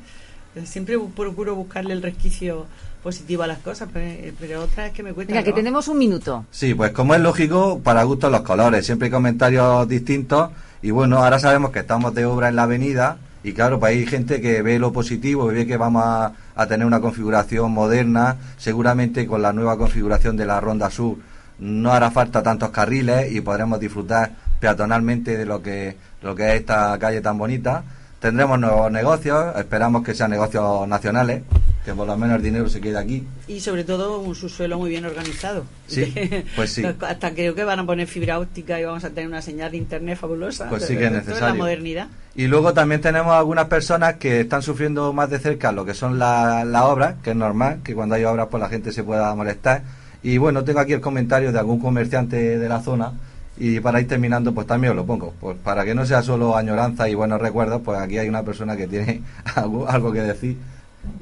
[0.64, 2.66] Siempre bu- procuro buscarle el resquicio
[3.02, 5.32] positivo a las cosas, pero, pero otras es que me cuesta.
[5.32, 6.44] Venga, que tenemos un minuto.
[6.50, 10.50] Sí, pues como es lógico, para gustos los colores, siempre hay comentarios distintos
[10.82, 14.06] y bueno, ahora sabemos que estamos de obra en la avenida y claro, pues hay
[14.06, 19.26] gente que ve lo positivo, ve que vamos a, a tener una configuración moderna, seguramente
[19.26, 21.16] con la nueva configuración de la Ronda Sur
[21.58, 26.60] no hará falta tantos carriles y podremos disfrutar peatonalmente de lo que, lo que es
[26.60, 27.82] esta calle tan bonita.
[28.26, 31.42] Tendremos nuevos negocios, esperamos que sean negocios nacionales,
[31.84, 33.24] que por lo menos el dinero se quede aquí.
[33.46, 35.62] Y sobre todo un subsuelo muy bien organizado.
[35.86, 36.12] Sí,
[36.56, 36.82] pues sí.
[36.84, 39.76] Hasta creo que van a poner fibra óptica y vamos a tener una señal de
[39.76, 40.68] internet fabulosa.
[40.68, 41.54] Pues sí que es Esto la necesario.
[41.54, 42.08] modernidad.
[42.34, 46.18] Y luego también tenemos algunas personas que están sufriendo más de cerca lo que son
[46.18, 49.32] la- las obras, que es normal, que cuando hay obras pues la gente se pueda
[49.36, 49.82] molestar.
[50.24, 53.12] Y bueno, tengo aquí el comentario de algún comerciante de la zona
[53.58, 55.34] y para ir terminando pues también os lo pongo.
[55.40, 58.76] Pues para que no sea solo añoranza y buenos recuerdos, pues aquí hay una persona
[58.76, 59.22] que tiene
[59.54, 60.56] algo, algo que decir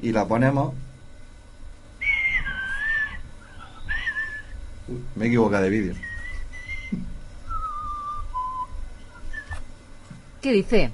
[0.01, 0.73] y la ponemos.
[4.87, 5.95] Uy, me he equivocado de vídeo.
[10.41, 10.91] ¿Qué dice?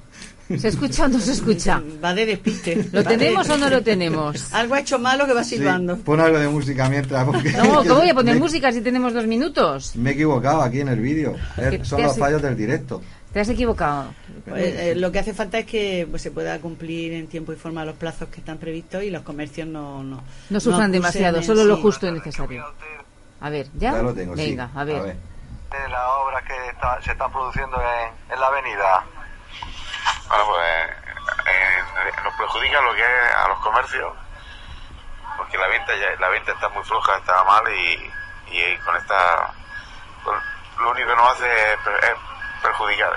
[0.58, 1.82] ¿Se escucha o no se escucha?
[2.02, 2.76] Va de despiste.
[2.92, 4.52] ¿Lo de tenemos o no lo tenemos?
[4.52, 5.96] Algo ha hecho malo que va silbando.
[5.98, 7.24] pon algo de música mientras.
[7.24, 9.96] porque- No, ¿cómo voy a poner me- música si tenemos dos minutos?
[9.96, 11.34] Me he equivocado aquí en el vídeo.
[11.56, 13.02] ¿Qué son los fallos del directo.
[13.32, 14.12] Te has equivocado.
[14.46, 17.56] Pues, eh, lo que hace falta es que pues, se pueda cumplir en tiempo y
[17.56, 21.44] forma los plazos que están previstos y los comercios no no, No sufran demasiado, en
[21.44, 21.82] solo lo sí.
[21.82, 22.62] justo y necesario.
[23.40, 23.92] A ver, ¿ya?
[23.92, 24.50] Ya lo tengo, sí.
[24.50, 25.02] Venga, a ver.
[25.02, 29.04] de las obras que está- se están produciendo en, en la avenida.
[30.32, 30.90] Bueno, pues
[31.46, 31.82] eh,
[32.24, 34.14] nos perjudica lo que es a los comercios,
[35.36, 38.10] porque la venta ya, la venta está muy floja, está mal y,
[38.46, 39.52] y con esta
[40.24, 40.42] con-
[40.78, 42.14] lo único que nos hace es, per- es
[42.62, 43.12] perjudicar.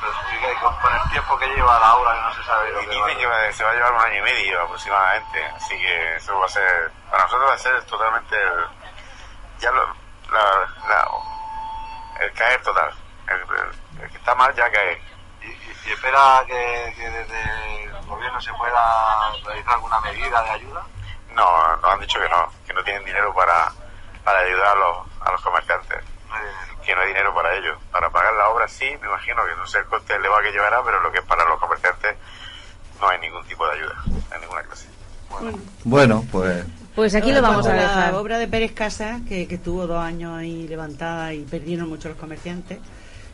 [0.00, 2.80] Perjudica y con, con el tiempo que lleva la obra que no se sabe lo
[2.82, 5.44] Y que dicen va- que va- se va a llevar un año y medio aproximadamente,
[5.56, 8.66] así que eso va a ser, para nosotros va a ser totalmente el-
[9.58, 9.96] ya lo-
[10.30, 11.08] la, la-
[12.20, 12.94] el caer total.
[13.26, 15.15] El, el- el que está mal ya cae.
[15.86, 20.86] Y, espera que, que desde el gobierno se pueda realizar alguna medida de ayuda.
[21.34, 23.72] No, nos han dicho que no, que no tienen dinero para,
[24.24, 27.78] para ayudar a los, a los comerciantes, No que no hay dinero para ellos.
[27.90, 30.82] Para pagar la obra sí, me imagino que no sé el coste elevado que llevará,
[30.84, 32.16] pero lo que es para los comerciantes
[33.00, 34.02] no hay ningún tipo de ayuda,
[34.34, 34.88] en ninguna clase.
[35.84, 36.64] Bueno, pues
[36.94, 38.12] Pues aquí lo vamos a dejar.
[38.12, 42.08] La obra de Pérez Casas, que, que estuvo dos años ahí levantada y perdieron mucho
[42.08, 42.78] los comerciantes,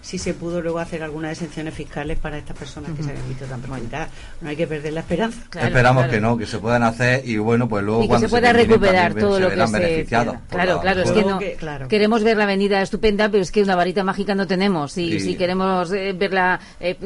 [0.03, 3.44] sí se pudo luego hacer algunas exenciones fiscales para estas personas que se habían visto
[3.46, 4.09] tan perjudicadas.
[4.40, 5.40] No hay que perder la esperanza.
[5.48, 6.12] Claro, esperamos claro.
[6.12, 8.53] que no, que se puedan hacer y bueno, pues luego y que cuando se pueda
[8.53, 11.88] recuperar todo lo que se Claro, la- claro, es que no que- claro.
[11.88, 15.20] queremos ver la avenida estupenda, pero es que una varita mágica no tenemos y Sí.
[15.20, 16.96] si queremos eh, verla, eh,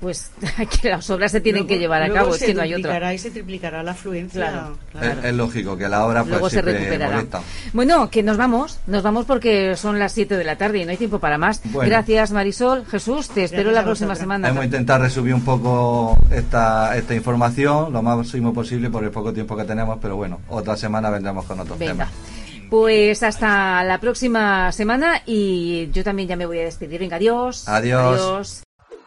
[0.00, 0.30] pues
[0.82, 3.14] que las obras se tienen que llevar a cabo, es que no hay otra.
[3.14, 4.76] y se triplicará la afluencia.
[4.92, 5.18] Claro.
[5.20, 7.14] Es, es lógico que la obra pues Luego se recuperará.
[7.16, 7.40] molesta.
[7.72, 10.90] Bueno, que nos vamos, nos vamos porque son las 7 de la tarde y no
[10.90, 11.60] hay tiempo para más.
[11.64, 11.88] Bueno.
[11.88, 12.86] Gracias, Marisol.
[12.86, 14.48] Jesús, te espero la a próxima semana.
[14.48, 19.54] Hemos intentado resumir un poco esta, esta información lo máximo posible por el poco tiempo
[19.56, 21.92] que tenemos, pero bueno, otra semana vendremos con otros Venga.
[21.92, 22.08] temas.
[22.70, 27.00] Pues hasta la próxima semana y yo también ya me voy a despedir.
[27.00, 27.68] Venga, adiós.
[27.68, 28.20] Adiós.
[28.20, 28.62] Adiós.